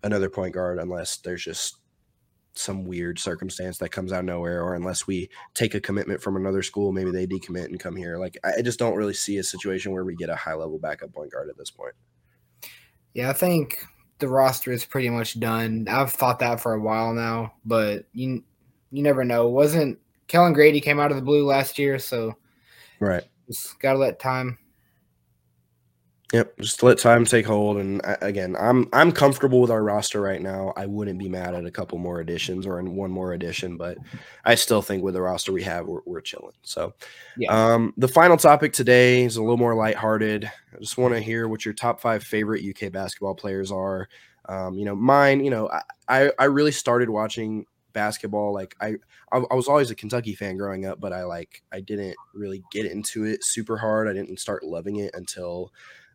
[0.02, 1.76] another point guard unless there's just
[2.54, 6.36] some weird circumstance that comes out of nowhere, or unless we take a commitment from
[6.36, 8.16] another school, maybe they decommit and come here.
[8.16, 11.12] Like I just don't really see a situation where we get a high level backup
[11.12, 11.94] point guard at this point.
[13.14, 13.84] Yeah, I think
[14.18, 15.86] the roster is pretty much done.
[15.88, 18.42] I've thought that for a while now, but you
[18.90, 19.48] you never know.
[19.48, 22.34] Wasn't Kellan Grady came out of the blue last year, so
[23.00, 23.24] Right.
[23.50, 24.58] just gotta let time.
[26.34, 27.78] Yep, just let time take hold.
[27.78, 30.74] And again, I'm I'm comfortable with our roster right now.
[30.76, 33.96] I wouldn't be mad at a couple more additions or in one more addition, but
[34.44, 36.52] I still think with the roster we have, we're, we're chilling.
[36.62, 36.92] So,
[37.38, 37.50] Yeah.
[37.74, 40.44] um, the final topic today is a little more lighthearted.
[40.44, 44.06] I just want to hear what your top five favorite UK basketball players are.
[44.50, 45.42] Um, you know, mine.
[45.42, 48.96] You know, I I, I really started watching basketball like I,
[49.32, 52.62] I I was always a Kentucky fan growing up, but I like I didn't really
[52.70, 54.08] get into it super hard.
[54.08, 55.72] I didn't start loving it until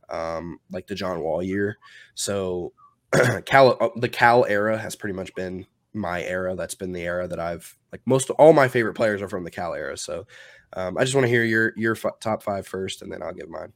[0.09, 1.78] um, like the John Wall year.
[2.15, 2.74] So
[3.45, 6.55] Cal, uh, the Cal era has pretty much been my era.
[6.55, 9.51] That's been the era that I've like most all my favorite players are from the
[9.51, 9.97] Cal era.
[9.97, 10.26] So
[10.74, 13.34] um, I just want to hear your your f- top five first, and then I'll
[13.34, 13.74] give mine.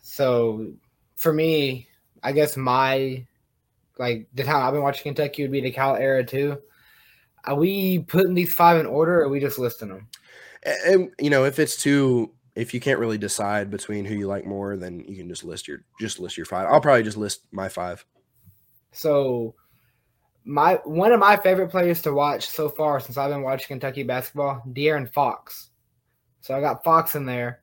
[0.00, 0.72] So
[1.16, 1.88] for me,
[2.22, 3.26] I guess my
[3.98, 6.58] like the time I've been watching Kentucky would be the Cal era too.
[7.44, 10.08] Are we putting these five in order, or are we just listing them?
[10.64, 14.44] And, you know, if it's too, if you can't really decide between who you like
[14.44, 16.66] more, then you can just list your just list your five.
[16.68, 18.04] I'll probably just list my five.
[18.92, 19.54] So
[20.44, 24.02] my one of my favorite players to watch so far since I've been watching Kentucky
[24.02, 25.70] basketball, De'Aaron Fox.
[26.40, 27.60] So I got Fox in there.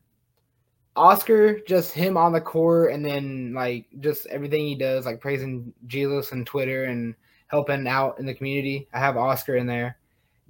[0.96, 5.74] Oscar, just him on the court, and then like just everything he does, like praising
[5.88, 7.16] Jesus and Twitter and
[7.48, 8.88] helping out in the community.
[8.94, 9.98] I have Oscar in there.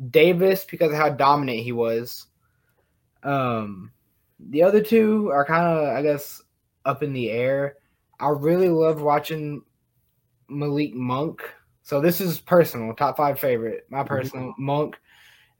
[0.09, 2.27] Davis because of how dominant he was.
[3.23, 3.91] Um,
[4.39, 6.41] the other two are kind of, I guess,
[6.83, 7.77] up in the air.
[8.19, 9.63] I really love watching
[10.49, 11.41] Malik Monk.
[11.83, 13.85] So this is personal, top five favorite.
[13.89, 14.97] My personal Monk.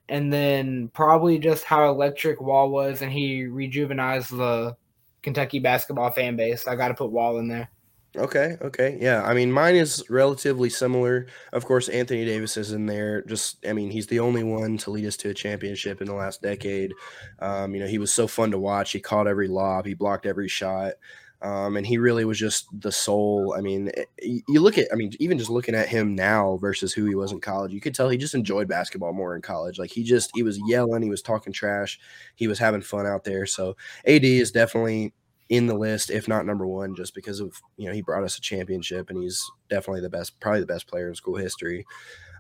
[0.08, 4.76] And then probably just how electric Wall was and he rejuvenized the
[5.24, 6.68] Kentucky basketball fan base.
[6.68, 7.70] I gotta put Wall in there.
[8.18, 8.98] Okay, okay.
[9.02, 11.28] Yeah, I mean mine is relatively similar.
[11.52, 13.24] Of course, Anthony Davis is in there.
[13.24, 16.14] Just I mean, he's the only one to lead us to a championship in the
[16.14, 16.94] last decade.
[17.40, 18.92] Um, you know, he was so fun to watch.
[18.94, 20.94] He caught every lob, he blocked every shot.
[21.42, 23.54] Um, and he really was just the soul.
[23.58, 24.08] I mean, it-
[24.48, 27.34] you look at, I mean, even just looking at him now versus who he was
[27.34, 29.78] in college, you could tell he just enjoyed basketball more in college.
[29.78, 32.00] Like he just, he was yelling, he was talking trash,
[32.36, 33.46] he was having fun out there.
[33.46, 35.14] So AD is definitely
[35.50, 38.38] in the list, if not number one, just because of you know he brought us
[38.38, 41.86] a championship and he's definitely the best, probably the best player in school history.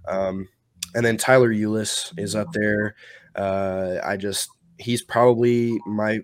[0.07, 0.47] Um,
[0.93, 2.95] and then Tyler Ulis is up there.
[3.35, 6.19] Uh, I just he's probably my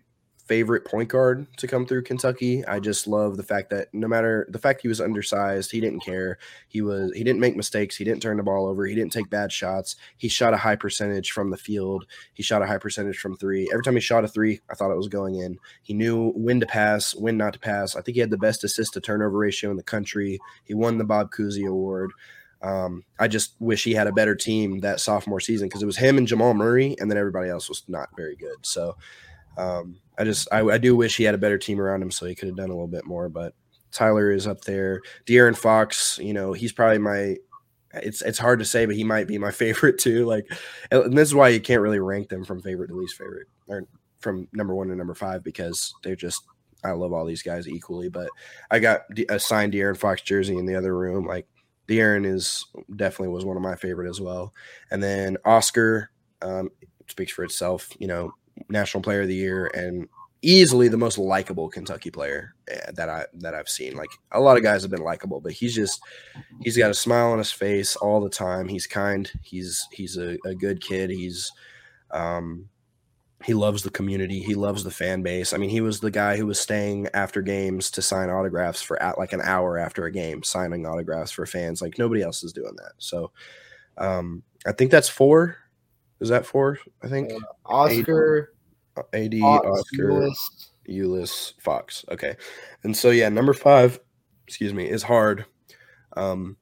[0.51, 2.65] favorite point guard to come through Kentucky.
[2.65, 6.01] I just love the fact that no matter the fact he was undersized, he didn't
[6.01, 6.39] care.
[6.67, 7.95] He was he didn't make mistakes.
[7.95, 8.85] He didn't turn the ball over.
[8.85, 9.95] He didn't take bad shots.
[10.17, 12.05] He shot a high percentage from the field.
[12.33, 13.69] He shot a high percentage from three.
[13.71, 15.57] Every time he shot a three, I thought it was going in.
[15.83, 17.95] He knew when to pass, when not to pass.
[17.95, 20.37] I think he had the best assist to turnover ratio in the country.
[20.65, 22.11] He won the Bob Cousy Award.
[22.61, 25.97] Um, I just wish he had a better team that sophomore season because it was
[25.97, 28.57] him and Jamal Murray, and then everybody else was not very good.
[28.63, 28.97] So
[29.57, 32.25] um, I just I, I do wish he had a better team around him so
[32.25, 33.29] he could have done a little bit more.
[33.29, 33.53] But
[33.91, 35.01] Tyler is up there.
[35.25, 37.37] De'Aaron Fox, you know, he's probably my.
[37.93, 40.25] It's it's hard to say, but he might be my favorite too.
[40.25, 40.45] Like,
[40.91, 43.83] and this is why you can't really rank them from favorite to least favorite, or
[44.19, 46.43] from number one to number five because they're just.
[46.83, 48.27] I love all these guys equally, but
[48.71, 51.27] I got a signed De'Aaron Fox jersey in the other room.
[51.27, 51.45] Like
[51.87, 54.51] De'Aaron is definitely was one of my favorite as well.
[54.89, 56.09] And then Oscar
[56.41, 56.71] um,
[57.07, 57.89] speaks for itself.
[57.99, 58.33] You know,
[58.69, 60.07] National Player of the Year and
[60.41, 63.95] easily the most likable Kentucky player eh, that I that I've seen.
[63.95, 66.01] Like a lot of guys have been likable, but he's just
[66.61, 68.67] he's got a smile on his face all the time.
[68.67, 69.31] He's kind.
[69.43, 71.09] He's he's a, a good kid.
[71.09, 71.51] He's
[72.11, 72.69] um
[73.43, 74.39] he loves the community.
[74.39, 75.53] He loves the fan base.
[75.53, 79.01] I mean, he was the guy who was staying after games to sign autographs for
[79.01, 81.81] at like an hour after a game, signing autographs for fans.
[81.81, 82.93] Like nobody else is doing that.
[82.99, 83.31] So
[83.97, 85.57] um, I think that's four.
[86.21, 86.77] Is that four?
[87.03, 88.53] I think Uh, Oscar,
[89.13, 90.69] AD, Fox, Oscar, Ulis.
[90.87, 92.05] Ulis, Fox.
[92.09, 92.35] Okay.
[92.83, 93.99] And so yeah, number five,
[94.47, 95.45] excuse me, is hard.
[96.15, 96.57] Um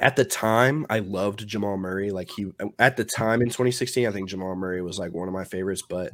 [0.00, 2.10] at the time, I loved Jamal Murray.
[2.10, 2.46] Like he
[2.78, 5.82] at the time in 2016, I think Jamal Murray was like one of my favorites,
[5.86, 6.10] but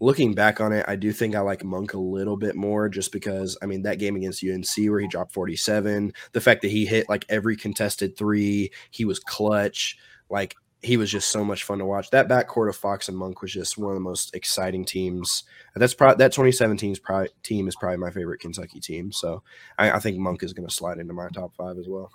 [0.00, 3.12] looking back on it, I do think I like Monk a little bit more just
[3.12, 6.84] because I mean that game against UNC where he dropped 47, the fact that he
[6.84, 9.96] hit like every contested three, he was clutch,
[10.28, 12.10] like he was just so much fun to watch.
[12.10, 15.44] That backcourt of Fox and Monk was just one of the most exciting teams.
[15.76, 19.12] That's probably that 2017's probably, team is probably my favorite Kentucky team.
[19.12, 19.42] So
[19.78, 22.10] I, I think Monk is going to slide into my top five as well.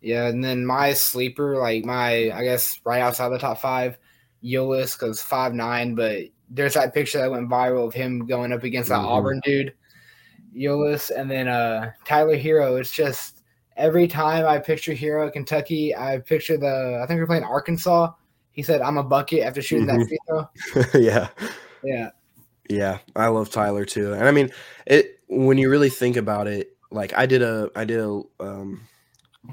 [0.00, 3.98] Yeah, and then my sleeper, like my, I guess right outside the top five,
[4.42, 5.94] Ulis, because five nine.
[5.94, 9.04] But there's that picture that went viral of him going up against that Mhm.
[9.06, 9.74] Auburn dude,
[10.56, 12.80] Ulis, and then uh Tyler Herro.
[12.80, 13.39] It's just
[13.76, 17.00] every time I picture Herro Kentucky, I picture the.
[17.02, 18.12] I think we're playing Arkansas.
[18.52, 19.98] He said, "I'm a bucket" after shooting Mhm.
[19.98, 21.00] that free throw.
[21.00, 21.28] yeah.
[21.82, 22.10] Yeah,
[22.68, 24.12] Yeah, I love Tyler too.
[24.12, 24.50] And I mean,
[24.86, 28.82] it when you really think about it, like I did a I did a um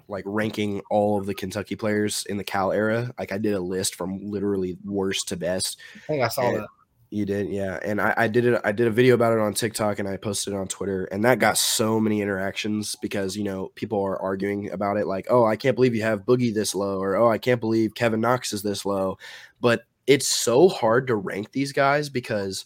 [0.09, 3.11] like ranking all of the Kentucky players in the Cal era.
[3.17, 5.79] Like I did a list from literally worst to best.
[5.95, 6.57] I think I saw Yeah.
[6.59, 6.67] that.
[7.09, 7.79] You did, yeah.
[7.83, 8.59] And I, I did it.
[8.65, 11.23] I did a video about it on TikTok and I posted it on Twitter, and
[11.23, 15.45] that got so many interactions because you know people are arguing about it, like, "Oh,
[15.45, 18.51] I can't believe you have Boogie this low," or "Oh, I can't believe Kevin Knox
[18.51, 19.17] is this low."
[19.61, 22.65] But it's so hard to rank these guys because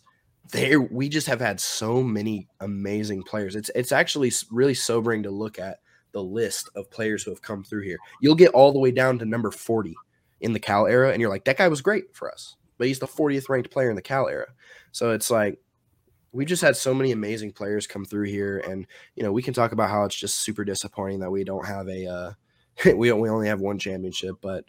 [0.51, 3.55] they we just have had so many amazing players.
[3.55, 5.81] It's it's actually really sobering to look at
[6.13, 7.97] the list of players who have come through here.
[8.21, 9.95] You'll get all the way down to number forty
[10.39, 12.97] in the Cal era, and you're like, that guy was great for us but he's
[12.97, 14.47] the 40th ranked player in the Cal era.
[14.91, 15.59] So it's like
[16.31, 19.53] we just had so many amazing players come through here, and you know we can
[19.53, 22.31] talk about how it's just super disappointing that we don't have a uh,
[22.95, 24.37] we we only have one championship.
[24.41, 24.65] But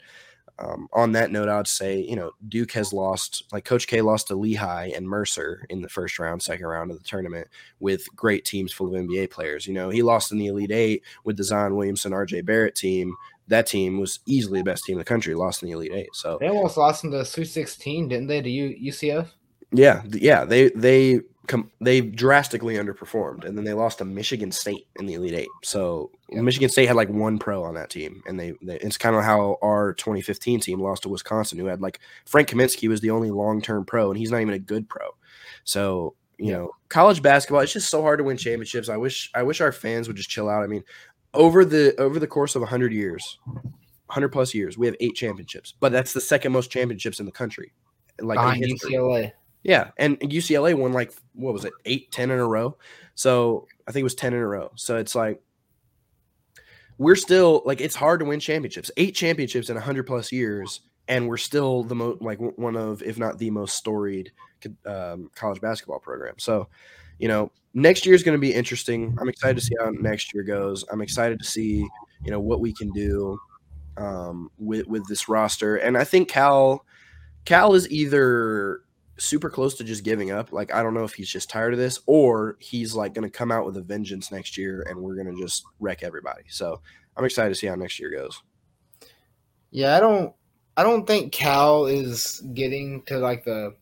[0.58, 4.02] um, on that note, I would say you know Duke has lost like Coach K
[4.02, 7.48] lost to Lehigh and Mercer in the first round, second round of the tournament
[7.80, 9.66] with great teams full of NBA players.
[9.66, 12.42] You know he lost in the Elite Eight with the Zion Williamson, R.J.
[12.42, 13.14] Barrett team.
[13.53, 15.34] That team was easily the best team in the country.
[15.34, 18.40] Lost in the Elite Eight, so They almost lost in the Sweet 16, didn't they?
[18.40, 19.28] To U- UCF.
[19.70, 24.86] Yeah, yeah, they they com- they drastically underperformed, and then they lost to Michigan State
[24.98, 25.48] in the Elite Eight.
[25.62, 26.44] So Yep.
[26.44, 29.22] Michigan State had like one pro on that team, and they, they it's kind of
[29.22, 33.30] how our 2015 team lost to Wisconsin, who had like Frank Kaminsky was the only
[33.30, 35.07] long term pro, and he's not even a good pro.
[35.64, 38.88] So you know, college basketball it's just so hard to win championships.
[38.88, 40.64] I wish I wish our fans would just chill out.
[40.64, 40.82] I mean,
[41.35, 45.74] over the over the course of 100 years, 100 plus years, we have eight championships,
[45.80, 47.72] but that's the second most championships in the country.
[48.20, 48.64] Like behind.
[48.64, 49.33] UCLA.
[49.62, 52.76] Yeah, and UCLA won like what was it, eight, ten in a row.
[53.14, 54.72] So I think it was ten in a row.
[54.74, 55.41] So it's like
[56.99, 58.91] we're still like it's hard to win championships.
[58.97, 63.18] Eight championships in hundred plus years, and we're still the most like one of, if
[63.18, 64.33] not the most storied
[64.85, 66.35] um, college basketball program.
[66.39, 66.68] So
[67.22, 69.16] you know, next year is going to be interesting.
[69.20, 70.84] I'm excited to see how next year goes.
[70.90, 71.86] I'm excited to see
[72.24, 73.38] you know what we can do
[73.96, 76.84] um, with with this roster, and I think Cal
[77.44, 78.80] Cal is either
[79.18, 80.52] super close to just giving up.
[80.52, 83.30] Like I don't know if he's just tired of this, or he's like going to
[83.30, 86.42] come out with a vengeance next year, and we're going to just wreck everybody.
[86.48, 86.80] So
[87.16, 88.42] I'm excited to see how next year goes.
[89.70, 90.34] Yeah, I don't
[90.76, 93.76] I don't think Cal is getting to like the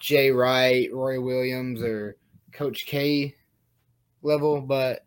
[0.00, 2.16] Jay Wright, Roy Williams, or
[2.52, 3.34] Coach K
[4.22, 5.04] level, but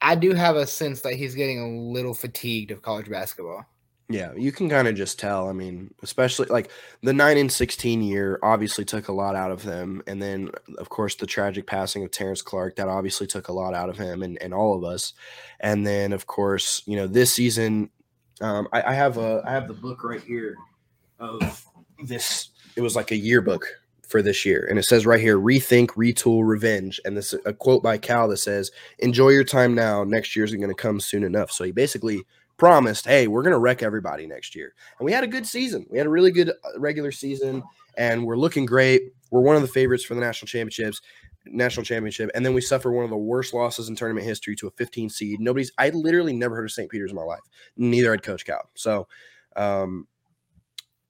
[0.00, 3.64] I do have a sense that he's getting a little fatigued of college basketball.
[4.10, 5.50] Yeah, you can kind of just tell.
[5.50, 6.70] I mean, especially like
[7.02, 10.88] the nine and sixteen year obviously took a lot out of them, and then of
[10.88, 14.22] course the tragic passing of Terrence Clarke that obviously took a lot out of him
[14.22, 15.12] and, and all of us.
[15.60, 17.90] And then of course you know this season,
[18.40, 20.56] um, I, I have a I have the book right here
[21.18, 21.66] of
[22.02, 22.48] this.
[22.76, 23.66] It was like a yearbook
[24.08, 27.00] for this year, and it says right here: rethink, retool, revenge.
[27.04, 30.04] And this is a quote by Cal that says, "Enjoy your time now.
[30.04, 32.24] Next year's aren't going to come soon enough." So he basically
[32.58, 34.74] promised, hey, we're going to wreck everybody next year.
[34.98, 35.86] And we had a good season.
[35.88, 37.62] We had a really good uh, regular season,
[37.96, 39.14] and we're looking great.
[39.30, 41.00] We're one of the favorites for the national championships,
[41.46, 42.30] national championship.
[42.34, 45.08] And then we suffer one of the worst losses in tournament history to a 15
[45.08, 45.40] seed.
[45.40, 46.90] Nobody's, I literally never heard of St.
[46.90, 47.40] Peter's in my life.
[47.76, 48.68] Neither had Coach Cal.
[48.74, 49.06] So,
[49.56, 50.06] um,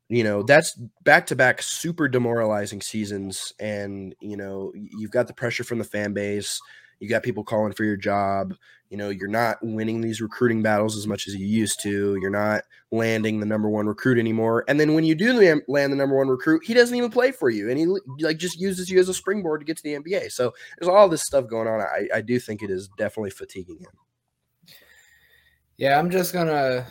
[0.09, 3.53] you know, that's back to back super demoralizing seasons.
[3.61, 6.61] And, you know, you've got the pressure from the fan base
[6.99, 8.55] You got people calling for your job.
[8.89, 12.17] You know, you're not winning these recruiting battles as much as you used to.
[12.23, 14.65] You're not landing the number one recruit anymore.
[14.67, 17.31] And then when you do um, land the number one recruit, he doesn't even play
[17.31, 17.87] for you, and he
[18.25, 20.33] like just uses you as a springboard to get to the NBA.
[20.33, 21.83] So there's all this stuff going on.
[21.83, 23.93] I, I do think it is definitely fatiguing him.
[25.77, 26.87] Yeah, I'm just gonna.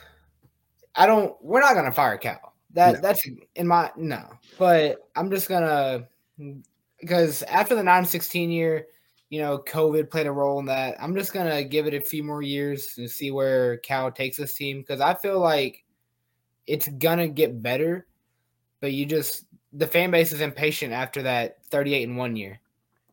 [0.95, 1.35] I don't.
[1.41, 2.53] We're not gonna fire Cal.
[2.77, 3.01] That no.
[3.01, 4.23] that's in my no.
[4.59, 6.07] But I'm just gonna
[6.99, 8.85] because after the 916 year,
[9.31, 10.95] you know, COVID played a role in that.
[11.01, 14.53] I'm just gonna give it a few more years and see where Cal takes this
[14.53, 15.85] team because I feel like
[16.67, 18.05] it's gonna get better,
[18.79, 22.59] but you just the fan base is impatient after that 38 and one year.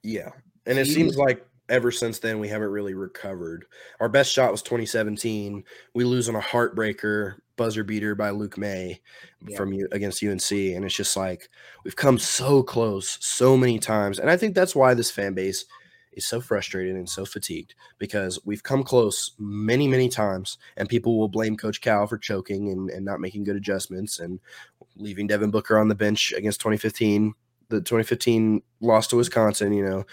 [0.02, 0.28] Yeah,
[0.66, 3.64] and it seems like ever since then we haven't really recovered.
[3.98, 5.64] Our best shot was 2017.
[5.94, 9.00] We lose on a heartbreaker buzzer beater by Luke Maye
[9.46, 9.56] yeah.
[9.56, 11.48] from you against UNC, and it's just like
[11.84, 15.64] we've come so close so many times, and I think that's why this fan base
[16.12, 21.18] is so frustrated and so fatigued because we've come close many many times, and people
[21.18, 24.40] will blame Coach Cal for choking and, and not making good adjustments and
[24.96, 27.34] leaving Devin Booker on the bench against 2015,
[27.68, 30.04] the 2015 loss to Wisconsin, you know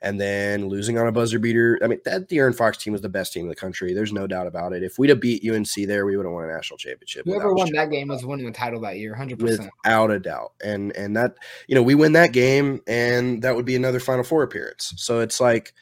[0.00, 1.78] and then losing on a buzzer beater.
[1.82, 3.94] I mean, that De'Aaron Fox team was the best team in the country.
[3.94, 4.82] There's no doubt about it.
[4.82, 7.26] If we'd have beat UNC there, we would have won a national championship.
[7.26, 10.52] Whoever won that game was winning the title that year, hundred percent, without a doubt.
[10.62, 11.36] And and that
[11.66, 14.94] you know we win that game, and that would be another Final Four appearance.
[14.96, 15.74] So it's like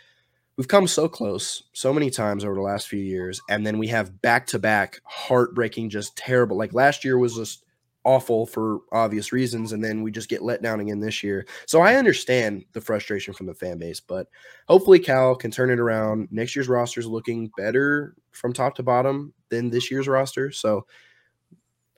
[0.57, 3.89] we've come so close so many times over the last few years, and then we
[3.89, 6.57] have back to back heartbreaking, just terrible.
[6.57, 7.66] Like last year was just
[8.07, 11.45] awful for obvious reasons and then we just get let down again this year.
[11.67, 14.29] So i understand the frustration from the fan base but
[14.69, 16.29] hopefully cal can turn it around.
[16.31, 20.53] Next year's roster is looking better from top to bottom than this year's roster.
[20.53, 20.87] So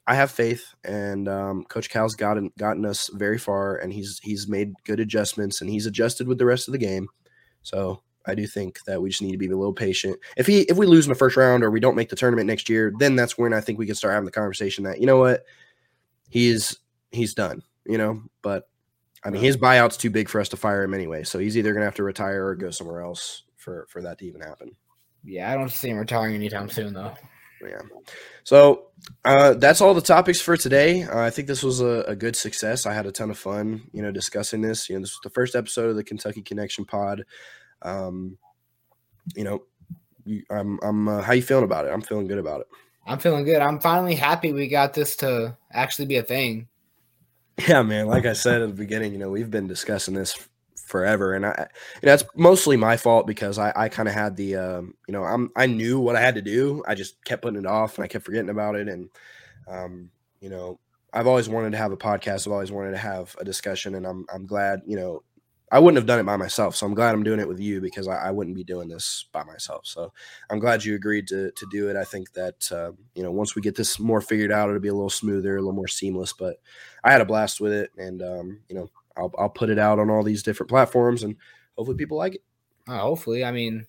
[0.06, 4.48] i have faith and um, coach cal's gotten gotten us very far and he's he's
[4.48, 7.06] made good adjustments and he's adjusted with the rest of the game.
[7.62, 10.18] So I do think that we just need to be a little patient.
[10.38, 12.46] If he if we lose in the first round or we don't make the tournament
[12.46, 15.06] next year, then that's when I think we can start having the conversation that you
[15.06, 15.44] know what
[16.28, 16.78] he's
[17.10, 18.22] he's done, you know.
[18.42, 18.68] But
[19.24, 21.24] I mean, his buyout's too big for us to fire him anyway.
[21.24, 24.26] So he's either gonna have to retire or go somewhere else for for that to
[24.26, 24.76] even happen.
[25.24, 27.14] Yeah, I don't see him retiring anytime soon, though.
[27.60, 27.80] Yeah.
[28.44, 28.86] So
[29.24, 31.02] uh, that's all the topics for today.
[31.02, 32.86] Uh, I think this was a, a, good success.
[32.86, 34.88] I had a ton of fun, you know, discussing this.
[34.88, 37.24] You know, this was the first episode of the Kentucky Connection Pod.
[37.82, 38.38] Um,
[39.34, 39.62] you know,
[40.50, 41.08] I'm, I'm.
[41.08, 41.90] Uh, how you feeling about it?
[41.90, 42.66] I'm feeling good about it.
[43.08, 43.62] I'm feeling good.
[43.62, 46.68] I'm finally happy we got this to actually be a thing.
[47.66, 48.06] Yeah, man.
[48.06, 50.36] Like I said at the beginning, you know, we've been discussing this
[50.76, 51.68] forever, and I,
[52.02, 55.12] you know, it's mostly my fault because I, I kind of had the, um, you
[55.12, 56.84] know, I'm, I knew what I had to do.
[56.86, 59.08] I just kept putting it off, and I kept forgetting about it, and,
[59.66, 60.78] um, you know,
[61.12, 62.46] I've always wanted to have a podcast.
[62.46, 65.22] I've always wanted to have a discussion, and I'm, I'm glad, you know,
[65.70, 66.76] I wouldn't have done it by myself.
[66.76, 69.26] So I'm glad I'm doing it with you because I, I, wouldn't be doing this
[69.32, 69.86] by myself.
[69.86, 70.12] So
[70.48, 71.96] I'm glad you agreed to to do it.
[71.96, 74.88] I think that uh, you know once we get this more figured out, it'll be
[74.88, 76.32] a little smoother, a little more seamless.
[76.32, 76.56] But
[77.04, 79.98] I had a blast with it, and um, you know I'll I'll put it out
[79.98, 81.36] on all these different platforms, and
[81.76, 82.42] hopefully people like it.
[82.88, 83.86] Uh, hopefully, I mean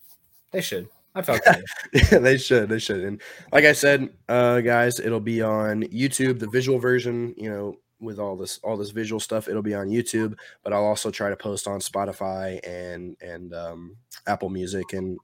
[0.52, 0.90] they should.
[1.16, 1.42] I felt
[1.94, 2.70] yeah, they should.
[2.70, 3.04] They should.
[3.04, 3.22] And
[3.52, 7.34] like I said, uh, guys, it'll be on YouTube, the visual version.
[7.38, 10.86] You know, with all this all this visual stuff it'll be on youtube but i'll
[10.86, 13.96] also try to post on spotify and and um,
[14.28, 15.18] apple music and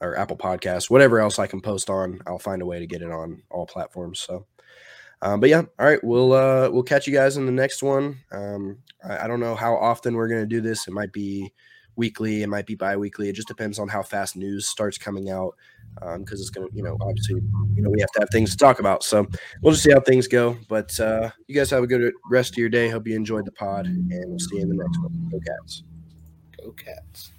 [0.00, 3.02] or apple Podcasts, whatever else i can post on i'll find a way to get
[3.02, 4.46] it on all platforms so.
[5.22, 8.18] Um, but yeah all right we'll uh we'll catch you guys in the next one.
[8.30, 10.86] Um i, I don't know how often we're gonna do this.
[10.86, 11.52] It might be
[11.96, 15.54] weekly it might be bi-weekly it just depends on how fast news starts coming out
[15.94, 17.40] because um, it's going to, you know, obviously,
[17.74, 19.02] you know, we have to have things to talk about.
[19.02, 19.26] So
[19.62, 20.56] we'll just see how things go.
[20.68, 22.88] But uh, you guys have a good rest of your day.
[22.88, 25.28] Hope you enjoyed the pod, and we'll see you in the next one.
[25.30, 25.82] Go Cats.
[26.60, 27.30] Go Cats.